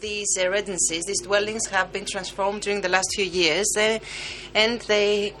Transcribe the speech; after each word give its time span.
these 0.00 0.36
uh, 0.40 0.48
residencies, 0.48 1.04
these 1.04 1.22
dwellings, 1.22 1.66
have 1.66 1.92
been 1.92 2.04
transformed 2.04 2.62
during 2.62 2.80
the 2.80 2.88
last 2.88 3.08
few 3.14 3.24
years, 3.24 3.66
uh, 3.76 3.98
and 4.54 4.80
they 4.82 5.34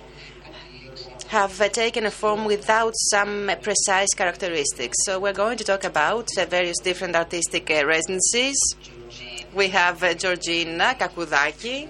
have 1.28 1.60
uh, 1.60 1.68
taken 1.68 2.06
a 2.06 2.10
form 2.10 2.44
without 2.44 2.94
some 3.10 3.48
uh, 3.48 3.56
precise 3.56 4.12
characteristics. 4.14 4.96
So 5.04 5.18
we're 5.18 5.32
going 5.32 5.58
to 5.58 5.64
talk 5.64 5.84
about 5.84 6.28
uh, 6.38 6.46
various 6.46 6.78
different 6.78 7.16
artistic 7.16 7.70
uh, 7.70 7.84
residencies. 7.84 8.56
We 9.52 9.68
have 9.68 10.00
Georgina 10.18 10.94
Kakudaki. 10.98 11.88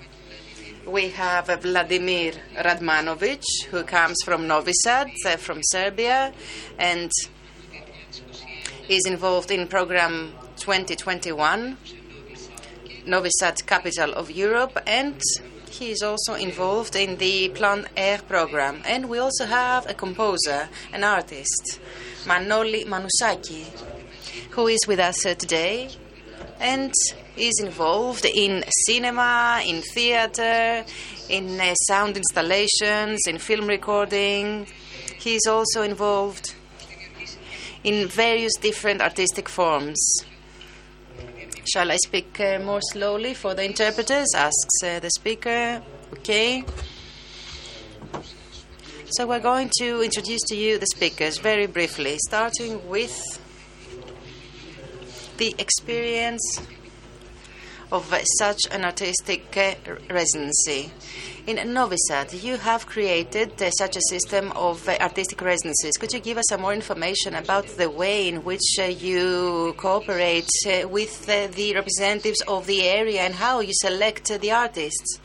We 0.87 1.11
have 1.11 1.47
Vladimir 1.63 2.33
Radmanovic, 2.57 3.45
who 3.71 3.83
comes 3.83 4.17
from 4.25 4.47
Novi 4.47 4.73
Sad, 4.73 5.11
from 5.39 5.61
Serbia, 5.63 6.33
and 6.79 7.11
is 8.89 9.05
involved 9.05 9.51
in 9.51 9.67
program 9.67 10.33
2021, 10.57 11.77
Novi 13.07 13.31
Sad, 13.39 13.65
capital 13.67 14.13
of 14.15 14.33
Europe, 14.33 14.79
and 14.85 15.21
he 15.71 15.93
is 15.93 16.03
also 16.03 16.35
involved 16.35 16.97
in 16.97 17.17
the 17.19 17.51
Plan 17.51 17.87
Air 17.97 18.19
program. 18.19 18.83
And 18.85 19.09
we 19.09 19.19
also 19.19 19.47
have 19.47 19.89
a 19.89 19.95
composer, 19.95 20.69
an 20.93 21.05
artist, 21.05 21.79
Manoli 22.25 22.85
Manousaki, 22.85 23.65
who 24.51 24.67
is 24.67 24.81
with 24.89 24.99
us 24.99 25.25
uh, 25.25 25.35
today 25.35 25.89
and 26.59 26.93
is 27.37 27.61
involved 27.61 28.25
in 28.25 28.65
cinema, 28.87 29.63
in 29.65 29.83
theater, 29.83 30.85
in 31.29 31.61
uh, 31.61 31.75
sound 31.87 32.17
installations, 32.17 33.21
in 33.29 33.39
film 33.39 33.69
recording. 33.69 34.67
He 35.19 35.37
is 35.37 35.47
also 35.47 35.83
involved 35.83 36.55
in 37.85 38.09
various 38.09 38.55
different 38.55 39.01
artistic 39.01 39.49
forms. 39.49 40.25
Shall 41.73 41.91
I 41.91 41.97
speak 41.97 42.39
uh, 42.39 42.61
more 42.61 42.81
slowly 42.81 43.35
for 43.35 43.55
the 43.55 43.65
interpreters? 43.65 44.29
asks 44.37 44.85
uh, 44.85 45.01
the 45.01 45.11
speaker. 45.11 45.83
Okay. 46.13 46.65
So 49.11 49.27
we're 49.27 49.41
going 49.41 49.71
to 49.81 50.03
introduce 50.03 50.43
to 50.43 50.55
you 50.57 50.79
the 50.79 50.87
speakers 50.87 51.39
very 51.39 51.67
briefly, 51.67 52.19
starting 52.19 52.89
with 52.89 53.17
the 55.39 55.57
experience 55.59 56.61
of 57.93 58.13
such 58.39 58.61
an 58.71 58.85
artistic 58.85 59.57
uh, 59.57 59.75
residency. 60.11 60.91
In 61.47 61.73
Novi 61.73 61.97
Sad, 62.09 62.33
you 62.33 62.57
have 62.57 62.87
created 62.87 63.63
uh, 63.63 63.71
such 63.71 63.97
a 63.97 64.01
system 64.11 64.51
of 64.53 64.89
uh, 64.89 64.97
artistic 65.01 65.41
residencies. 65.41 65.97
Could 65.97 66.13
you 66.13 66.21
give 66.21 66.39
us 66.39 66.45
some 66.49 66.63
more 66.63 66.75
information 66.75 67.35
about 67.35 67.67
the 67.77 67.89
way 67.89 68.29
in 68.29 68.43
which 68.43 68.79
you 68.79 69.75
cooperate 69.77 70.51
with 70.91 71.27
the 71.27 71.75
representatives 71.75 72.43
of 72.49 72.67
the 72.67 72.83
area 72.83 73.21
and 73.21 73.35
how 73.35 73.61
you 73.61 73.73
select 73.75 74.27
the 74.41 74.51
artists? 74.51 75.21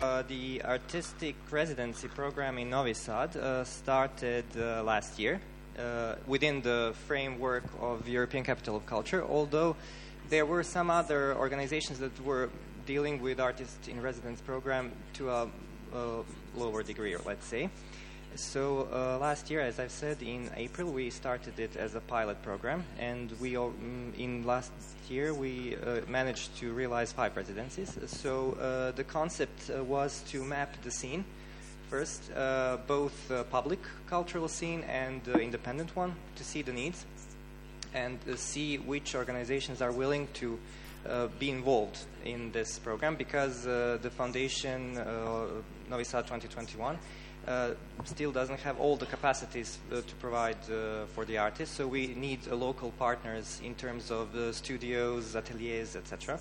Uh, 0.00 0.22
the 0.28 0.62
artistic 0.64 1.34
residency 1.50 2.08
program 2.08 2.56
in 2.56 2.70
Novi 2.70 2.94
Sad 2.94 3.36
uh, 3.36 3.64
started 3.64 4.46
uh, 4.56 4.82
last 4.82 5.18
year 5.18 5.40
uh, 5.78 6.16
within 6.26 6.62
the 6.62 6.94
framework 7.06 7.64
of 7.80 8.08
European 8.08 8.44
Capital 8.44 8.76
of 8.76 8.86
Culture, 8.86 9.24
although 9.24 9.76
there 10.28 10.46
were 10.46 10.62
some 10.62 10.90
other 10.90 11.34
organizations 11.36 11.98
that 11.98 12.18
were 12.24 12.50
dealing 12.86 13.20
with 13.20 13.40
artists 13.40 13.88
in 13.88 14.00
residence 14.00 14.40
program 14.40 14.92
to 15.14 15.30
a, 15.30 15.48
a 15.94 16.22
lower 16.56 16.82
degree, 16.82 17.16
let's 17.24 17.46
say. 17.46 17.70
So 18.36 18.88
uh, 18.92 19.18
last 19.18 19.50
year, 19.50 19.60
as 19.60 19.80
I've 19.80 19.90
said, 19.90 20.22
in 20.22 20.50
April 20.56 20.90
we 20.90 21.10
started 21.10 21.58
it 21.58 21.76
as 21.76 21.96
a 21.96 22.00
pilot 22.00 22.40
program, 22.42 22.84
and 22.98 23.32
we 23.40 23.54
mm, 23.54 24.16
in 24.16 24.46
last 24.46 24.70
year 25.08 25.34
we 25.34 25.76
uh, 25.76 26.00
managed 26.08 26.56
to 26.58 26.72
realize 26.72 27.12
five 27.12 27.36
residencies. 27.36 27.98
So 28.06 28.52
uh, 28.52 28.92
the 28.92 29.04
concept 29.04 29.70
uh, 29.70 29.82
was 29.82 30.22
to 30.28 30.44
map 30.44 30.80
the 30.82 30.92
scene 30.92 31.24
first, 31.90 32.30
uh, 32.36 32.78
both 32.86 33.30
uh, 33.32 33.42
public 33.44 33.80
cultural 34.08 34.46
scene 34.46 34.84
and 34.84 35.20
uh, 35.28 35.32
independent 35.38 35.94
one, 35.96 36.14
to 36.36 36.44
see 36.44 36.62
the 36.62 36.72
needs 36.72 37.04
and 37.92 38.18
uh, 38.30 38.36
see 38.36 38.78
which 38.78 39.16
organizations 39.16 39.82
are 39.82 39.90
willing 39.90 40.28
to 40.34 40.56
uh, 41.08 41.26
be 41.38 41.50
involved 41.50 41.98
in 42.24 42.52
this 42.52 42.78
program 42.78 43.16
because 43.16 43.66
uh, 43.66 43.98
the 44.02 44.10
foundation 44.10 44.98
uh, 44.98 45.46
Novi 45.88 46.04
Sad 46.04 46.26
2021 46.26 46.98
uh, 47.48 47.70
still 48.04 48.30
doesn't 48.30 48.60
have 48.60 48.78
all 48.78 48.96
the 48.96 49.06
capacities 49.06 49.78
to 49.90 50.14
provide 50.20 50.58
for 51.14 51.24
the 51.24 51.38
artists. 51.38 51.74
So 51.74 51.88
we 51.88 52.08
need 52.08 52.46
local 52.46 52.90
partners 52.98 53.60
in 53.64 53.74
terms 53.74 54.10
of 54.10 54.28
studios 54.54 55.34
ateliers 55.34 55.96
etc 55.96 56.38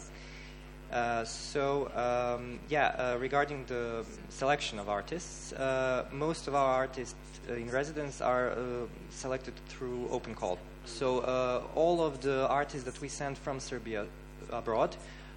uh, 0.91 1.23
so 1.23 1.91
um, 1.95 2.59
yeah, 2.67 2.87
uh, 2.87 3.17
regarding 3.19 3.63
the 3.65 4.03
selection 4.29 4.79
of 4.79 4.89
artists, 4.89 5.53
uh, 5.53 6.05
most 6.11 6.47
of 6.47 6.55
our 6.55 6.73
artists 6.73 7.15
uh, 7.47 7.53
in 7.53 7.69
residence 7.69 8.21
are 8.21 8.51
uh, 8.51 8.55
selected 9.11 9.53
through 9.67 10.07
open 10.09 10.33
call. 10.33 10.57
So 10.85 11.19
uh, 11.19 11.61
all 11.75 12.01
of 12.01 12.21
the 12.21 12.47
artists 12.47 12.83
that 12.85 12.99
we 13.01 13.07
send 13.07 13.37
from 13.37 13.59
Serbia 13.59 14.07
abroad 14.51 14.95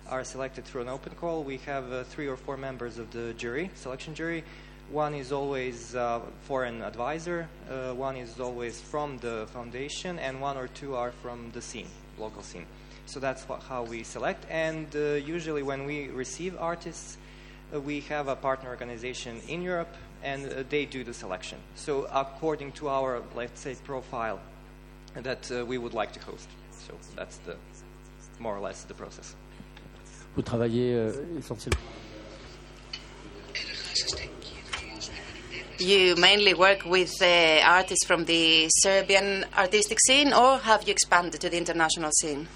are 0.08 0.24
selected 0.24 0.64
through 0.64 0.82
an 0.82 0.88
open 0.88 1.14
call. 1.14 1.44
We 1.44 1.58
have 1.58 2.06
three 2.08 2.28
or 2.28 2.36
four 2.36 2.56
members 2.56 2.98
of 2.98 3.10
the 3.10 3.34
jury, 3.34 3.70
selection 3.74 4.14
jury. 4.14 4.44
One 4.90 5.14
is 5.14 5.32
always 5.32 5.94
foreign 6.42 6.82
advisor, 6.82 7.48
one 7.94 8.16
is 8.16 8.40
always 8.40 8.80
from 8.80 9.18
the 9.18 9.46
foundation, 9.52 10.18
and 10.18 10.40
one 10.40 10.56
or 10.56 10.68
two 10.68 10.96
are 10.96 11.12
from 11.12 11.50
the 11.52 11.62
scene, 11.62 11.88
local 12.18 12.42
scene. 12.42 12.66
So 13.12 13.20
that's 13.20 13.46
wha- 13.46 13.60
how 13.60 13.82
we 13.82 14.04
select. 14.04 14.46
And 14.48 14.86
uh, 14.96 15.20
usually, 15.36 15.62
when 15.62 15.84
we 15.84 16.08
receive 16.08 16.56
artists, 16.58 17.18
uh, 17.74 17.78
we 17.78 18.00
have 18.08 18.26
a 18.28 18.34
partner 18.34 18.70
organization 18.70 19.42
in 19.48 19.60
Europe, 19.60 19.94
and 20.22 20.46
uh, 20.46 20.64
they 20.70 20.86
do 20.86 21.04
the 21.04 21.12
selection. 21.12 21.58
So 21.74 22.08
according 22.10 22.72
to 22.72 22.88
our, 22.88 23.22
let's 23.36 23.60
say, 23.60 23.76
profile 23.84 24.40
that 25.14 25.50
uh, 25.52 25.66
we 25.66 25.76
would 25.76 25.92
like 25.92 26.12
to 26.12 26.20
host. 26.20 26.48
So 26.70 26.94
that's 27.14 27.36
the 27.44 27.56
more 28.38 28.56
or 28.56 28.60
less 28.60 28.84
the 28.84 28.94
process. 28.94 29.34
Vous 30.34 30.42
travaillez 30.42 30.94
euh, 30.94 31.38
essentiellement. 31.38 31.82
You 35.78 36.16
mainly 36.16 36.54
work 36.54 36.86
with 36.86 37.12
uh, 37.20 37.60
artists 37.62 38.06
from 38.06 38.24
the 38.24 38.68
Serbian 38.70 39.44
artistic 39.54 39.98
scene, 40.06 40.32
or 40.32 40.56
have 40.58 40.84
you 40.86 40.92
expanded 40.92 41.42
to 41.42 41.50
the 41.50 41.58
international 41.58 42.10
scene? 42.20 42.48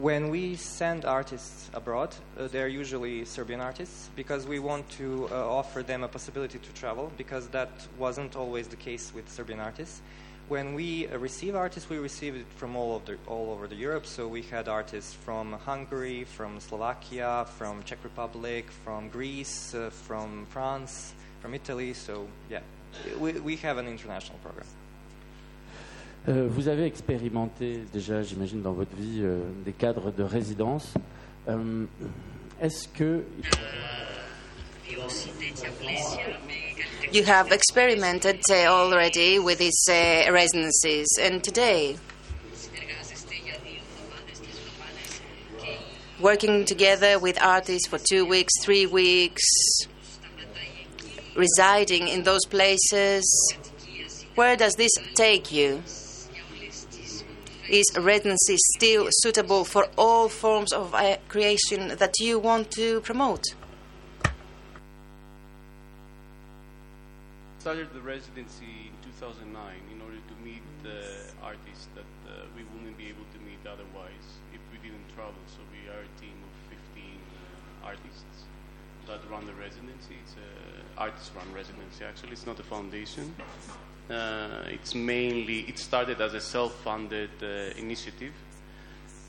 When 0.00 0.30
we 0.30 0.56
send 0.56 1.04
artists 1.04 1.70
abroad, 1.74 2.14
uh, 2.38 2.48
they're 2.48 2.68
usually 2.68 3.24
Serbian 3.24 3.60
artists 3.60 4.10
because 4.16 4.46
we 4.46 4.58
want 4.58 4.88
to 4.92 5.28
uh, 5.30 5.48
offer 5.48 5.82
them 5.82 6.02
a 6.02 6.08
possibility 6.08 6.58
to 6.58 6.72
travel 6.72 7.12
because 7.16 7.48
that 7.48 7.70
wasn't 7.98 8.34
always 8.34 8.68
the 8.68 8.76
case 8.76 9.12
with 9.14 9.30
Serbian 9.30 9.60
artists. 9.60 10.00
When 10.48 10.74
we 10.74 11.08
uh, 11.08 11.18
receive 11.18 11.54
artists, 11.54 11.88
we 11.88 11.98
receive 11.98 12.34
it 12.36 12.46
from 12.56 12.74
all 12.74 13.02
all 13.26 13.50
over 13.50 13.68
the 13.68 13.76
Europe. 13.76 14.06
So 14.06 14.26
we 14.26 14.42
had 14.42 14.66
artists 14.66 15.14
from 15.14 15.52
Hungary, 15.52 16.24
from 16.24 16.58
Slovakia, 16.58 17.46
from 17.58 17.82
Czech 17.84 17.98
Republic, 18.02 18.70
from 18.84 19.08
Greece, 19.08 19.74
uh, 19.74 19.90
from 19.90 20.46
France, 20.46 21.14
from 21.40 21.54
Italy. 21.54 21.92
So 21.92 22.26
yeah, 22.50 22.60
we, 23.18 23.32
we 23.32 23.56
have 23.56 23.78
an 23.78 23.86
international 23.86 24.38
program. 24.42 24.66
Euh, 26.28 26.46
vous 26.48 26.68
avez 26.68 26.84
expérimenté 26.84 27.80
déjà, 27.92 28.22
j'imagine, 28.22 28.62
dans 28.62 28.72
votre 28.72 28.94
vie, 28.94 29.20
euh, 29.22 29.40
des 29.64 29.72
cadres 29.72 30.12
de 30.12 30.22
résidence. 30.22 30.94
Euh, 31.48 31.84
Est-ce 32.60 32.86
que 32.86 33.24
You 37.12 37.24
have 37.24 37.52
experimented 37.52 38.40
uh, 38.50 38.66
already 38.68 39.38
with 39.38 39.58
these 39.58 39.86
uh, 39.88 40.30
residencies, 40.32 41.08
and 41.20 41.42
today, 41.42 41.96
working 46.20 46.64
together 46.64 47.18
with 47.18 47.36
artists 47.42 47.88
for 47.88 47.98
two 47.98 48.24
weeks, 48.24 48.52
three 48.62 48.86
weeks, 48.86 49.42
residing 51.36 52.08
in 52.08 52.22
those 52.22 52.46
places, 52.48 53.24
where 54.36 54.56
does 54.56 54.74
this 54.76 54.92
take 55.14 55.52
you? 55.52 55.82
Is 57.72 57.86
residency 57.96 58.56
still 58.76 59.08
suitable 59.10 59.64
for 59.64 59.88
all 59.96 60.28
forms 60.28 60.74
of 60.74 60.94
uh, 60.94 61.16
creation 61.28 61.96
that 61.96 62.12
you 62.20 62.38
want 62.38 62.70
to 62.72 63.00
promote? 63.00 63.42
started 67.58 67.88
the 67.94 68.00
residency 68.02 68.90
in 68.90 68.94
2009 69.16 69.46
in 69.94 70.02
order 70.02 70.18
to 70.18 70.34
meet 70.44 70.60
the 70.82 71.00
artists 71.40 71.86
that 71.94 72.12
uh, 72.26 72.42
we 72.58 72.66
wouldn't 72.74 72.98
be 72.98 73.06
able 73.06 73.24
to 73.32 73.38
meet 73.46 73.62
otherwise 73.64 74.26
if 74.52 74.60
we 74.74 74.76
didn't 74.82 75.06
travel. 75.14 75.38
So 75.46 75.62
we 75.72 75.88
are 75.88 76.02
a 76.02 76.12
team 76.20 76.34
of 76.42 76.52
15 76.92 77.06
uh, 77.06 77.86
artists 77.86 78.50
that 79.06 79.20
run 79.30 79.46
the 79.46 79.54
residency. 79.54 80.16
It's 80.22 80.34
an 80.34 80.84
artist-run 80.96 81.52
residency. 81.54 82.04
Actually, 82.04 82.32
it's 82.32 82.46
not 82.46 82.58
a 82.60 82.62
foundation. 82.62 83.34
Uh, 84.10 84.64
it's 84.66 84.94
mainly 84.94 85.60
it 85.60 85.78
started 85.78 86.20
as 86.20 86.34
a 86.34 86.40
self-funded 86.40 87.30
uh, 87.42 87.46
initiative, 87.78 88.32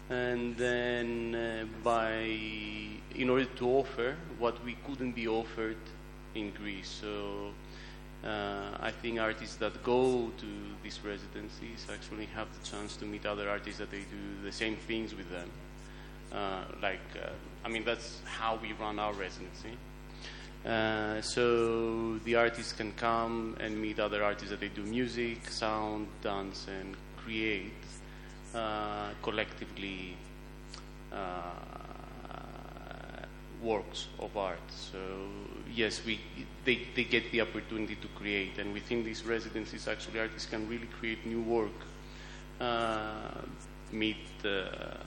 and 0.10 0.58
then 0.58 1.36
uh, 1.36 1.66
by 1.84 2.24
in 3.16 3.30
order 3.30 3.46
to 3.46 3.68
offer 3.70 4.16
what 4.40 4.64
we 4.66 4.75
couldn't 4.86 5.14
be 5.14 5.28
offered 5.28 5.78
in 6.36 6.52
Greece. 6.52 6.90
So 7.02 7.52
uh, 8.28 8.78
I 8.80 8.92
think 8.92 9.20
artists 9.20 9.58
that 9.58 9.84
go 9.84 10.31
to 10.38 10.46
these 10.81 11.00
residencies 11.04 11.86
actually 11.94 12.25
have 12.28 12.48
the 12.58 12.68
chance 12.68 12.98
to 12.98 13.06
meet 13.06 13.25
other 13.25 13.50
artists 13.50 13.80
that 13.80 13.92
they 13.92 14.00
do 14.00 14.44
the 14.44 14.52
same 14.52 14.75
things 14.75 15.14
with 15.14 15.30
them. 15.30 15.50
Uh, 16.34 16.64
like, 16.82 17.00
uh, 17.22 17.30
I 17.64 17.70
mean, 17.70 17.84
that's 17.86 18.20
how 18.26 18.58
we 18.62 18.74
run 18.74 19.00
our 19.00 19.14
residency. 19.14 19.78
Uh, 20.66 21.22
so 21.22 22.18
the 22.20 22.36
artists 22.36 22.74
can 22.74 22.92
come 22.94 23.56
and 23.60 23.80
meet 23.80 24.00
other 24.00 24.24
artists 24.24 24.50
that 24.50 24.60
they 24.60 24.70
do 24.70 24.82
music, 24.84 25.48
sound, 25.50 26.08
dance, 26.22 26.68
and 26.68 26.96
create 27.18 27.72
uh, 28.56 29.10
collectively 29.22 30.16
uh, 31.12 31.52
works 33.62 34.08
of 34.20 34.36
art. 34.38 34.60
So 34.70 35.00
yes, 35.74 36.02
we 36.06 36.20
they, 36.66 36.88
they 36.96 37.04
get 37.04 37.32
the 37.32 37.42
opportunity 37.42 37.96
to 37.96 38.08
create, 38.10 38.58
and 38.58 38.74
within 38.74 39.04
these 39.04 39.24
residencies, 39.24 39.88
actually, 39.88 40.20
artists 40.20 40.50
can 40.50 40.68
really 40.68 40.88
create 41.00 41.26
new 41.26 41.42
work, 41.42 41.72
uh, 42.62 43.42
meet 43.94 44.18
uh, 44.44 44.66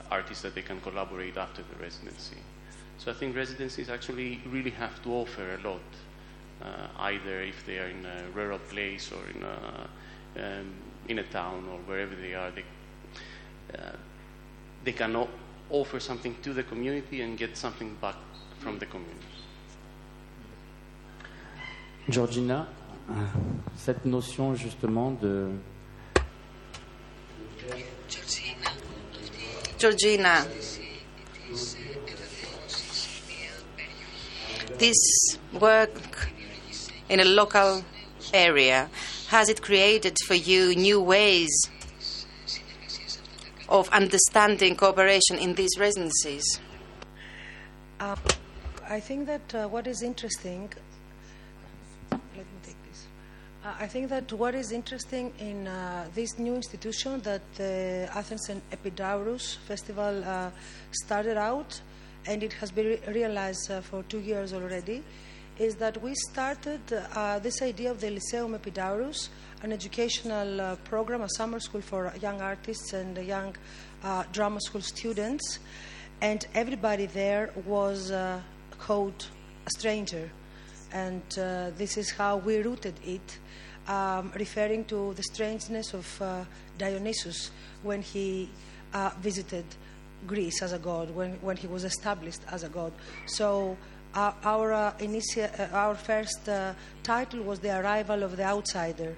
artists 0.09 0.41
that 0.43 0.55
they 0.55 0.61
can 0.63 0.79
collaborate 0.81 1.37
after 1.37 1.61
the 1.61 1.83
residency. 1.83 2.37
So 2.97 3.11
I 3.11 3.13
think 3.13 3.35
residencies 3.35 3.89
actually 3.89 4.41
really 4.49 4.71
have 4.71 5.01
to 5.03 5.09
offer 5.13 5.55
a 5.55 5.67
lot, 5.67 5.81
uh, 6.63 6.87
either 7.01 7.41
if 7.41 7.65
they 7.65 7.77
are 7.77 7.87
in 7.89 8.05
a 8.05 8.29
rural 8.33 8.59
place 8.59 9.11
or 9.11 9.21
in 9.35 9.43
a, 9.43 10.59
um, 10.59 10.73
in 11.07 11.19
a 11.19 11.23
town 11.23 11.67
or 11.71 11.77
wherever 11.85 12.15
they 12.15 12.33
are. 12.33 12.49
They, 12.51 12.63
uh, 13.77 13.91
they 14.83 14.93
can 14.93 15.15
o- 15.15 15.29
offer 15.69 15.99
something 15.99 16.35
to 16.41 16.53
the 16.53 16.63
community 16.63 17.21
and 17.21 17.37
get 17.37 17.55
something 17.57 17.95
back 18.01 18.15
from 18.59 18.79
the 18.79 18.85
community. 18.85 19.25
Georgina, 22.09 22.67
cette 23.75 24.05
notion 24.05 24.55
justement 24.55 25.11
de 25.11 25.51
Georgina, 28.09 28.46
this 34.77 35.37
work 35.59 36.29
in 37.09 37.19
a 37.19 37.25
local 37.25 37.83
area, 38.33 38.89
has 39.29 39.49
it 39.49 39.61
created 39.61 40.15
for 40.27 40.35
you 40.35 40.75
new 40.75 41.01
ways 41.01 41.69
of 43.69 43.89
understanding 43.89 44.75
cooperation 44.75 45.37
in 45.37 45.55
these 45.55 45.77
residencies? 45.77 46.59
Uh, 47.99 48.15
I 48.89 48.99
think 48.99 49.27
that 49.27 49.55
uh, 49.55 49.67
what 49.67 49.87
is 49.87 50.01
interesting. 50.01 50.71
Let 52.11 52.21
me 52.37 52.59
take 52.63 52.81
this. 52.87 53.05
Uh, 53.56 53.56
I 53.79 53.87
think 53.87 54.09
that 54.09 54.31
what 54.31 54.55
is 54.55 54.71
interesting 54.71 55.33
in 55.39 55.67
uh, 55.67 56.07
this 56.15 56.39
new 56.39 56.55
institution 56.55 57.19
that 57.21 57.41
the 57.55 58.09
Athens 58.13 58.47
and 58.47 58.61
Epidaurus 58.71 59.55
Festival 59.67 60.23
uh, 60.23 60.51
started 60.91 61.35
out, 61.35 61.81
and 62.25 62.43
it 62.43 62.53
has 62.53 62.71
been 62.71 62.85
re- 62.85 62.99
realized 63.13 63.69
uh, 63.69 63.81
for 63.81 64.03
two 64.03 64.19
years 64.19 64.53
already, 64.53 65.03
is 65.59 65.75
that 65.75 66.01
we 66.01 66.13
started 66.29 66.79
uh, 66.93 67.39
this 67.39 67.61
idea 67.61 67.91
of 67.91 67.99
the 67.99 68.09
Lyceum 68.09 68.55
Epidaurus, 68.55 69.29
an 69.63 69.73
educational 69.73 70.61
uh, 70.61 70.75
program, 70.85 71.21
a 71.21 71.29
summer 71.35 71.59
school 71.59 71.81
for 71.81 72.13
young 72.21 72.39
artists 72.39 72.93
and 72.93 73.17
young 73.17 73.53
uh, 74.01 74.23
drama 74.31 74.61
school 74.61 74.81
students, 74.81 75.59
and 76.21 76.47
everybody 76.53 77.05
there 77.07 77.51
was 77.65 78.13
called 78.79 79.27
a 79.65 79.69
stranger, 79.71 80.29
and 80.91 81.21
uh, 81.37 81.71
this 81.77 81.97
is 81.97 82.11
how 82.11 82.37
we 82.37 82.57
rooted 82.57 82.95
it, 83.05 83.39
um, 83.87 84.31
referring 84.35 84.85
to 84.85 85.13
the 85.13 85.23
strangeness 85.23 85.93
of 85.93 86.21
uh, 86.21 86.43
Dionysus 86.77 87.51
when 87.83 88.01
he 88.01 88.49
uh, 88.93 89.11
visited 89.21 89.65
Greece 90.25 90.61
as 90.61 90.73
a 90.73 90.79
god, 90.79 91.09
when, 91.11 91.33
when 91.41 91.57
he 91.57 91.67
was 91.67 91.83
established 91.83 92.41
as 92.51 92.63
a 92.63 92.69
god. 92.69 92.91
So 93.25 93.77
our, 94.13 94.33
our, 94.43 94.73
uh, 94.73 94.93
uh, 94.99 95.67
our 95.73 95.95
first 95.95 96.49
uh, 96.49 96.73
title 97.03 97.43
was 97.43 97.59
The 97.59 97.79
Arrival 97.79 98.23
of 98.23 98.37
the 98.37 98.43
Outsider. 98.43 99.15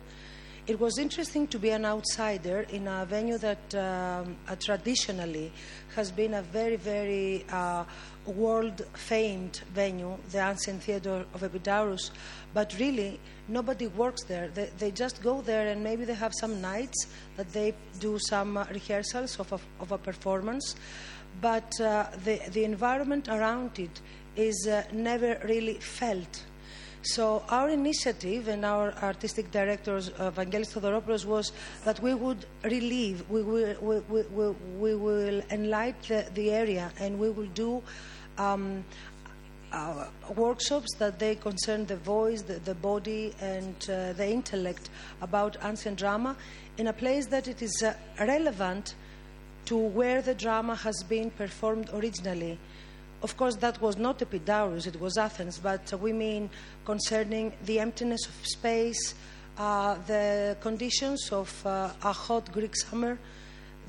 It 0.67 0.79
was 0.79 0.99
interesting 0.99 1.47
to 1.47 1.57
be 1.57 1.71
an 1.71 1.83
outsider 1.83 2.67
in 2.69 2.87
a 2.87 3.05
venue 3.05 3.39
that 3.39 3.73
um, 3.73 4.35
uh, 4.47 4.55
traditionally 4.63 5.51
has 5.95 6.11
been 6.11 6.35
a 6.35 6.43
very, 6.43 6.75
very 6.75 7.43
uh, 7.51 7.85
world 8.29 8.85
famed 8.93 9.61
venue, 9.73 10.17
the 10.31 10.39
Ancient 10.39 10.83
Theatre 10.83 11.25
of 11.33 11.43
Epidaurus. 11.43 12.11
But 12.53 12.75
really, 12.79 13.19
nobody 13.47 13.87
works 13.87 14.23
there. 14.23 14.49
They, 14.49 14.69
they 14.77 14.91
just 14.91 15.21
go 15.21 15.41
there 15.41 15.67
and 15.67 15.83
maybe 15.83 16.05
they 16.05 16.13
have 16.13 16.33
some 16.39 16.61
nights 16.61 17.07
that 17.37 17.51
they 17.53 17.73
do 17.99 18.17
some 18.19 18.57
rehearsals 18.71 19.39
of 19.39 19.51
a, 19.53 19.59
of 19.79 19.91
a 19.91 19.97
performance. 19.97 20.75
But 21.41 21.71
uh, 21.79 22.07
the, 22.23 22.41
the 22.51 22.63
environment 22.63 23.27
around 23.29 23.79
it 23.79 24.01
is 24.35 24.67
uh, 24.67 24.83
never 24.91 25.39
really 25.45 25.75
felt. 25.75 26.43
So 27.01 27.43
our 27.47 27.69
initiative 27.69 28.49
and 28.49 28.65
our 28.65 28.93
artistic 29.01 29.51
director, 29.51 29.95
uh, 29.95 30.31
Vangelis 30.31 31.25
was 31.25 31.51
that 31.85 32.01
we 32.01 32.13
would 32.13 32.45
relieve, 32.63 33.23
we 33.29 33.41
will, 33.41 33.75
we, 33.81 33.99
we, 33.99 34.21
we, 34.23 34.49
we 34.77 34.95
will 34.95 35.41
enlighten 35.49 36.25
the, 36.25 36.31
the 36.33 36.51
area 36.51 36.91
and 36.99 37.17
we 37.17 37.29
will 37.29 37.47
do 37.47 37.81
um, 38.39 38.83
uh, 39.71 40.05
workshops 40.35 40.95
that 40.97 41.19
they 41.19 41.35
concern 41.35 41.85
the 41.85 41.97
voice, 41.97 42.41
the, 42.41 42.53
the 42.59 42.73
body, 42.73 43.33
and 43.39 43.75
uh, 43.89 44.13
the 44.13 44.27
intellect 44.27 44.89
about 45.21 45.57
ancient 45.63 45.99
drama 45.99 46.35
in 46.77 46.87
a 46.87 46.93
place 46.93 47.27
that 47.27 47.47
it 47.47 47.61
is 47.61 47.83
uh, 47.83 47.93
relevant 48.19 48.95
to 49.65 49.77
where 49.77 50.21
the 50.21 50.33
drama 50.33 50.73
has 50.75 51.03
been 51.07 51.29
performed 51.29 51.89
originally. 51.93 52.57
Of 53.21 53.35
course, 53.37 53.57
that 53.57 53.81
was 53.81 53.97
not 53.97 54.21
Epidaurus, 54.21 54.87
it 54.87 54.99
was 54.99 55.17
Athens, 55.17 55.59
but 55.59 55.93
we 56.01 56.13
mean 56.13 56.49
concerning 56.85 57.53
the 57.65 57.79
emptiness 57.79 58.25
of 58.25 58.33
space, 58.43 59.13
uh, 59.57 59.95
the 60.07 60.55
conditions 60.61 61.29
of 61.31 61.65
uh, 61.65 61.91
a 62.01 62.13
hot 62.13 62.51
Greek 62.51 62.75
summer, 62.75 63.19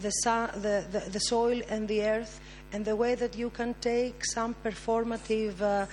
the, 0.00 0.10
sun, 0.10 0.50
the, 0.54 0.84
the, 0.90 1.10
the, 1.10 1.20
soil 1.20 1.60
and 1.68 1.86
the 1.88 2.02
earth, 2.02 2.40
and 2.72 2.84
the 2.84 2.96
way 2.96 3.14
that 3.14 3.36
you 3.36 3.50
can 3.50 3.74
take 3.80 4.24
some 4.24 4.54
performative 4.64 5.60
uh, 5.60 5.86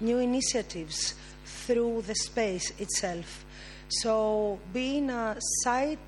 new 0.00 0.18
initiatives 0.18 1.14
through 1.44 2.02
the 2.02 2.14
space 2.14 2.70
itself. 2.78 3.44
So, 3.88 4.58
being 4.72 5.10
a 5.10 5.36
site 5.64 5.98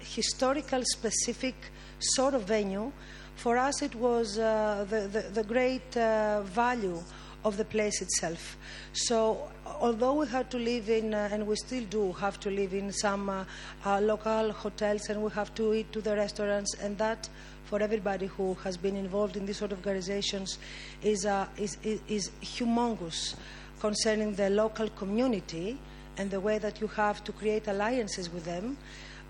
historical 0.00 0.82
specific 0.84 1.54
sort 1.98 2.34
of 2.34 2.44
venue, 2.44 2.92
for 3.36 3.58
us 3.58 3.82
it 3.82 3.94
was 3.94 4.38
uh, 4.38 4.86
the, 4.88 5.08
the, 5.08 5.20
the, 5.30 5.44
great 5.44 5.96
uh, 5.96 6.42
value 6.42 7.02
of 7.44 7.56
the 7.56 7.64
place 7.64 8.00
itself. 8.00 8.56
So, 8.92 9.48
although 9.80 10.14
we 10.14 10.26
had 10.26 10.50
to 10.50 10.58
live 10.58 10.88
in, 10.88 11.14
uh, 11.14 11.28
and 11.32 11.46
we 11.46 11.56
still 11.56 11.84
do 11.84 12.12
have 12.12 12.38
to 12.40 12.50
live 12.50 12.74
in 12.74 12.92
some 12.92 13.28
uh, 13.28 13.44
uh, 13.84 14.00
local 14.00 14.52
hotels, 14.52 15.08
and 15.08 15.22
we 15.22 15.30
have 15.30 15.54
to 15.54 15.74
eat 15.74 15.92
to 15.92 16.00
the 16.00 16.14
restaurants, 16.16 16.74
and 16.74 16.96
that 16.98 17.28
for 17.64 17.82
everybody 17.82 18.26
who 18.26 18.54
has 18.62 18.76
been 18.76 18.96
involved 18.96 19.36
in 19.36 19.46
these 19.46 19.56
sort 19.56 19.72
of 19.72 19.78
organizations 19.78 20.58
is, 21.02 21.26
uh, 21.26 21.46
is, 21.56 21.78
is, 21.82 22.00
is 22.08 22.30
humongous 22.42 23.34
concerning 23.80 24.34
the 24.34 24.50
local 24.50 24.88
community 24.90 25.78
and 26.16 26.30
the 26.30 26.40
way 26.40 26.58
that 26.58 26.80
you 26.80 26.86
have 26.86 27.24
to 27.24 27.32
create 27.32 27.66
alliances 27.68 28.30
with 28.30 28.44
them. 28.44 28.76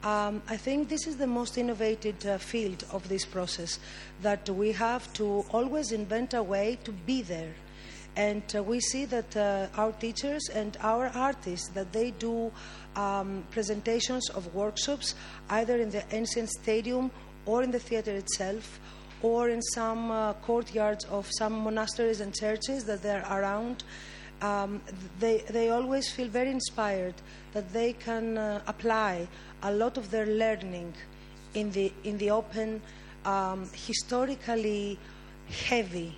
Um, 0.02 0.42
I 0.48 0.58
think 0.58 0.90
this 0.90 1.06
is 1.06 1.16
the 1.16 1.26
most 1.26 1.56
innovative 1.56 2.26
uh, 2.26 2.36
field 2.36 2.84
of 2.92 3.08
this 3.08 3.24
process 3.24 3.78
that 4.20 4.48
we 4.50 4.72
have 4.72 5.10
to 5.14 5.46
always 5.50 5.92
invent 5.92 6.34
a 6.34 6.42
way 6.42 6.78
to 6.84 6.92
be 6.92 7.22
there. 7.22 7.54
And 8.16 8.42
uh, 8.54 8.62
we 8.62 8.80
see 8.80 9.06
that 9.06 9.36
uh, 9.36 9.66
our 9.76 9.92
teachers 9.92 10.48
and 10.52 10.76
our 10.80 11.08
artists 11.08 11.68
that 11.70 11.92
they 11.92 12.12
do 12.12 12.52
um, 12.94 13.44
presentations 13.50 14.30
of 14.30 14.54
workshops 14.54 15.14
either 15.50 15.78
in 15.78 15.90
the 15.90 16.04
ancient 16.14 16.48
stadium 16.50 17.10
or 17.44 17.62
in 17.62 17.70
the 17.72 17.80
theater 17.80 18.12
itself 18.12 18.78
or 19.22 19.48
in 19.48 19.60
some 19.62 20.10
uh, 20.10 20.34
courtyards 20.34 21.04
of 21.06 21.28
some 21.38 21.52
monasteries 21.52 22.20
and 22.20 22.34
churches 22.34 22.84
that 22.84 23.02
they're 23.02 23.26
around. 23.30 23.82
Um, 24.42 24.80
they, 25.18 25.38
they 25.48 25.70
always 25.70 26.10
feel 26.10 26.28
very 26.28 26.50
inspired 26.50 27.14
that 27.52 27.72
they 27.72 27.94
can 27.94 28.38
uh, 28.38 28.60
apply 28.66 29.26
a 29.62 29.72
lot 29.72 29.96
of 29.96 30.10
their 30.10 30.26
learning 30.26 30.94
in 31.54 31.70
the, 31.72 31.92
in 32.04 32.18
the 32.18 32.30
open, 32.30 32.82
um, 33.24 33.68
historically 33.72 34.98
heavy 35.48 36.14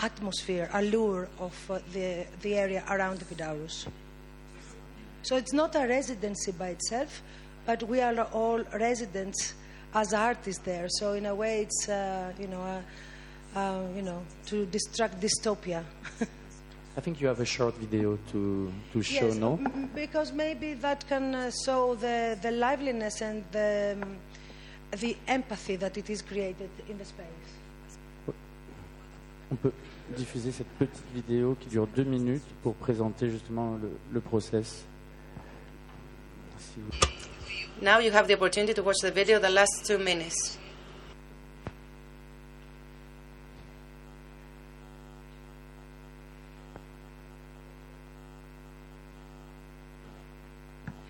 atmosphere, 0.00 0.68
allure 0.72 1.28
of 1.38 1.70
uh, 1.70 1.78
the, 1.92 2.26
the 2.42 2.56
area 2.56 2.82
around 2.90 3.20
Epidaurus. 3.20 3.86
So 5.22 5.36
it's 5.36 5.52
not 5.52 5.74
a 5.76 5.86
residency 5.86 6.52
by 6.52 6.68
itself, 6.68 7.22
but 7.66 7.82
we 7.82 8.00
are 8.00 8.20
all 8.32 8.62
residents 8.72 9.54
as 9.94 10.14
artists 10.14 10.62
there. 10.64 10.86
So 10.88 11.12
in 11.12 11.26
a 11.26 11.34
way, 11.34 11.62
it's 11.62 11.88
uh, 11.88 12.32
you 12.38 12.48
know, 12.48 12.82
uh, 13.54 13.82
you 13.94 14.02
know, 14.02 14.22
to 14.46 14.66
distract 14.66 15.20
dystopia. 15.20 15.84
I 16.96 17.00
think 17.00 17.20
you 17.20 17.28
have 17.28 17.40
a 17.40 17.44
short 17.44 17.76
video 17.76 18.18
to, 18.32 18.72
to 18.92 19.02
show, 19.02 19.26
yes, 19.26 19.36
no? 19.36 19.60
because 19.94 20.32
maybe 20.32 20.74
that 20.74 21.06
can 21.06 21.34
uh, 21.34 21.50
show 21.64 21.94
the, 21.94 22.36
the 22.42 22.50
liveliness 22.50 23.20
and 23.20 23.44
the, 23.52 23.96
um, 24.02 24.16
the 24.98 25.16
empathy 25.28 25.76
that 25.76 25.96
it 25.96 26.10
is 26.10 26.20
created 26.20 26.68
in 26.88 26.98
the 26.98 27.04
space. 27.04 27.59
On 29.52 29.56
peut 29.56 29.72
diffuser 30.16 30.52
cette 30.52 30.68
petite 30.78 31.04
vidéo 31.14 31.56
qui 31.60 31.68
dure 31.68 31.86
deux 31.88 32.04
minutes 32.04 32.44
pour 32.62 32.74
présenter 32.74 33.30
justement 33.30 33.76
le, 33.82 33.90
le 34.12 34.20
process. 34.20 34.84
Now 37.82 37.98
you 38.00 38.12
have 38.12 38.28
the 38.28 38.34
opportunity 38.34 38.74
to 38.74 38.82
watch 38.82 38.98
the 39.02 39.10
video 39.10 39.38
the 39.40 39.50
last 39.50 39.84
two 39.86 39.98
minutes. 39.98 40.58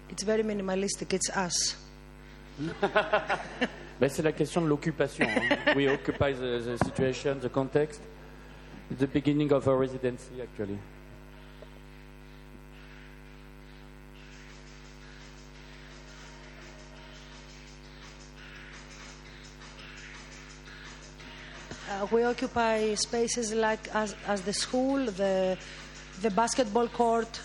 It's 0.09 0.23
very 0.23 0.43
minimalistic. 0.43 1.13
It's 1.13 1.31
us. 1.31 1.77
Ben, 4.01 4.09
c'est 4.09 4.23
la 4.23 4.33
question 4.33 4.63
de 4.63 4.67
l'occupation. 4.67 5.27
hein. 5.29 5.75
We 5.77 5.87
occupy 5.87 6.33
the, 6.33 6.59
the 6.65 6.79
situation, 6.83 7.39
the 7.39 7.51
context. 7.51 8.01
The 8.99 9.07
beginning 9.07 9.53
of 9.53 9.69
our 9.69 9.77
residency, 9.77 10.43
actually. 10.43 10.79
Uh, 21.89 22.07
we 22.11 22.25
occupy 22.25 22.95
spaces 22.95 23.53
like 23.53 23.89
as, 23.95 24.15
as 24.27 24.43
the 24.43 24.53
school, 24.53 25.07
the, 25.07 25.57
the 26.23 26.31
basketball 26.31 26.89
court. 26.89 27.41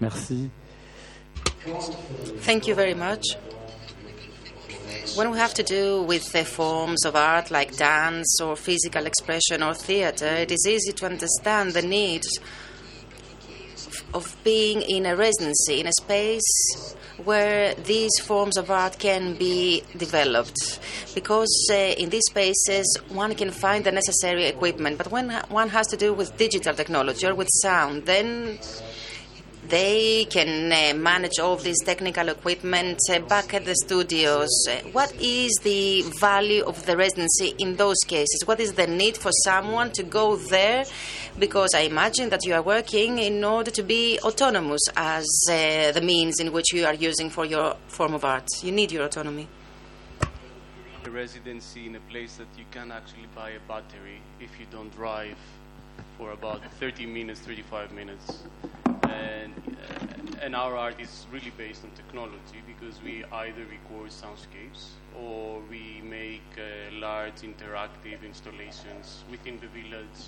Merci. 0.00 0.50
Thank 2.40 2.66
you 2.66 2.74
very 2.74 2.94
much. 2.94 3.24
When 5.16 5.30
we 5.30 5.38
have 5.38 5.54
to 5.54 5.62
do 5.62 6.02
with 6.02 6.32
the 6.32 6.44
forms 6.44 7.04
of 7.04 7.16
art 7.16 7.50
like 7.50 7.76
dance 7.76 8.40
or 8.40 8.56
physical 8.56 9.06
expression 9.06 9.62
or 9.62 9.74
theater, 9.74 10.26
it 10.26 10.50
is 10.52 10.66
easy 10.68 10.92
to 10.92 11.06
understand 11.06 11.72
the 11.72 11.82
need 11.82 12.24
of 14.14 14.36
being 14.44 14.82
in 14.82 15.06
a 15.06 15.16
residency, 15.16 15.80
in 15.80 15.86
a 15.86 15.92
space 15.92 16.94
where 17.24 17.74
these 17.74 18.16
forms 18.20 18.56
of 18.56 18.70
art 18.70 18.98
can 18.98 19.34
be 19.34 19.82
developed. 19.96 20.80
Because 21.14 21.68
uh, 21.70 21.74
in 21.74 22.10
these 22.10 22.24
spaces, 22.28 22.86
one 23.08 23.34
can 23.34 23.50
find 23.50 23.84
the 23.84 23.92
necessary 23.92 24.44
equipment. 24.44 24.98
But 24.98 25.10
when 25.10 25.30
one 25.48 25.68
has 25.70 25.88
to 25.88 25.96
do 25.96 26.14
with 26.14 26.36
digital 26.36 26.74
technology 26.74 27.26
or 27.26 27.34
with 27.34 27.48
sound, 27.62 28.06
then 28.06 28.58
they 29.68 30.24
can 30.24 30.72
uh, 30.72 30.98
manage 30.98 31.38
all 31.38 31.56
this 31.56 31.78
technical 31.84 32.28
equipment 32.28 32.98
uh, 33.10 33.18
back 33.20 33.52
at 33.52 33.64
the 33.64 33.74
studios. 33.74 34.48
Uh, 34.68 34.76
what 34.92 35.12
is 35.20 35.52
the 35.62 36.02
value 36.18 36.64
of 36.64 36.86
the 36.86 36.96
residency 36.96 37.54
in 37.58 37.76
those 37.76 37.98
cases? 38.06 38.42
What 38.46 38.60
is 38.60 38.72
the 38.72 38.86
need 38.86 39.16
for 39.18 39.30
someone 39.44 39.92
to 39.92 40.02
go 40.02 40.36
there? 40.36 40.84
Because 41.38 41.70
I 41.74 41.80
imagine 41.80 42.30
that 42.30 42.44
you 42.44 42.54
are 42.54 42.62
working 42.62 43.18
in 43.18 43.44
order 43.44 43.70
to 43.70 43.82
be 43.82 44.18
autonomous 44.20 44.82
as 44.96 45.26
uh, 45.50 45.92
the 45.92 46.02
means 46.02 46.40
in 46.40 46.52
which 46.52 46.72
you 46.72 46.86
are 46.86 46.94
using 46.94 47.28
for 47.28 47.44
your 47.44 47.76
form 47.88 48.14
of 48.14 48.24
art. 48.24 48.48
You 48.62 48.72
need 48.72 48.90
your 48.90 49.04
autonomy. 49.04 49.48
Residency 51.08 51.86
in 51.86 51.96
a 51.96 52.00
place 52.00 52.36
that 52.36 52.48
you 52.56 52.64
can 52.70 52.92
actually 52.92 53.26
buy 53.34 53.50
a 53.50 53.60
battery 53.66 54.20
if 54.40 54.50
you 54.60 54.66
don't 54.70 54.94
drive 54.94 55.38
for 56.18 56.32
about 56.32 56.60
30 56.80 57.06
minutes, 57.06 57.40
35 57.40 57.92
minutes. 57.92 58.42
And, 59.04 59.54
uh, 59.54 60.42
and 60.42 60.54
our 60.56 60.76
art 60.76 61.00
is 61.00 61.26
really 61.32 61.52
based 61.56 61.84
on 61.84 61.90
technology 61.92 62.60
because 62.66 63.00
we 63.02 63.24
either 63.24 63.62
record 63.70 64.10
soundscapes 64.10 64.88
or 65.16 65.60
we 65.70 66.02
make 66.02 66.42
uh, 66.58 66.94
large 66.98 67.40
interactive 67.42 68.22
installations 68.24 69.22
within 69.30 69.60
the 69.60 69.68
village 69.68 70.20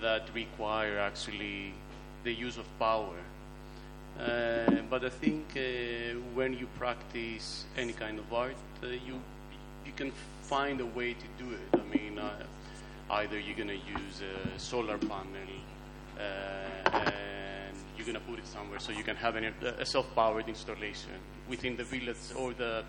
that 0.00 0.28
require 0.34 0.98
actually 0.98 1.74
the 2.22 2.32
use 2.32 2.56
of 2.56 2.66
power. 2.78 3.16
Uh, 4.20 4.82
but 4.88 5.04
I 5.04 5.10
think 5.10 5.44
uh, 5.56 6.18
when 6.34 6.52
you 6.52 6.66
practice 6.78 7.64
any 7.76 7.92
kind 7.92 8.18
of 8.18 8.32
art, 8.32 8.56
uh, 8.82 8.86
you 8.88 9.20
you 9.86 9.92
can 9.96 10.12
find 10.42 10.80
a 10.80 10.86
way 10.86 11.14
to 11.14 11.44
do 11.44 11.50
it. 11.52 11.80
I 11.80 11.96
mean, 11.96 12.18
uh, 12.18 12.32
either 13.10 13.38
you're 13.38 13.56
gonna 13.56 13.72
use 13.72 14.22
a 14.22 14.58
solar 14.58 14.98
panel 14.98 15.50
uh, 16.18 17.00
and 17.00 17.76
you're 17.96 18.06
gonna 18.06 18.20
put 18.20 18.38
it 18.38 18.46
somewhere 18.46 18.78
so 18.78 18.92
you 18.92 19.02
can 19.02 19.16
have 19.16 19.36
an, 19.36 19.52
a 19.78 19.86
self-powered 19.86 20.48
installation 20.48 21.10
within 21.48 21.76
the 21.76 21.84
village 21.84 22.16
or 22.36 22.52
the 22.52 22.84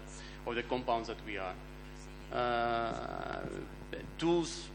or 0.46 0.56
the 0.56 0.64
compounds 0.64 1.08
that 1.08 1.18
we 1.26 1.38
are. 1.38 1.54
Uh, 2.32 3.42
tools, 4.18 4.68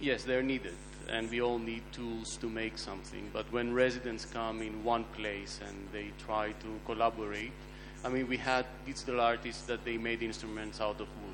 yes, 0.00 0.24
they're 0.24 0.42
needed, 0.42 0.76
and 1.08 1.30
we 1.30 1.40
all 1.40 1.58
need 1.58 1.82
tools 1.92 2.36
to 2.36 2.48
make 2.48 2.78
something. 2.78 3.28
But 3.32 3.50
when 3.52 3.72
residents 3.72 4.24
come 4.24 4.62
in 4.62 4.84
one 4.84 5.04
place 5.16 5.60
and 5.66 5.88
they 5.92 6.12
try 6.24 6.52
to 6.52 6.80
collaborate, 6.86 7.52
I 8.04 8.08
mean, 8.08 8.28
we 8.28 8.36
had 8.36 8.66
digital 8.86 9.20
artists 9.20 9.62
that 9.62 9.84
they 9.84 9.96
made 9.96 10.22
instruments 10.22 10.80
out 10.80 11.00
of 11.00 11.08
wood 11.22 11.27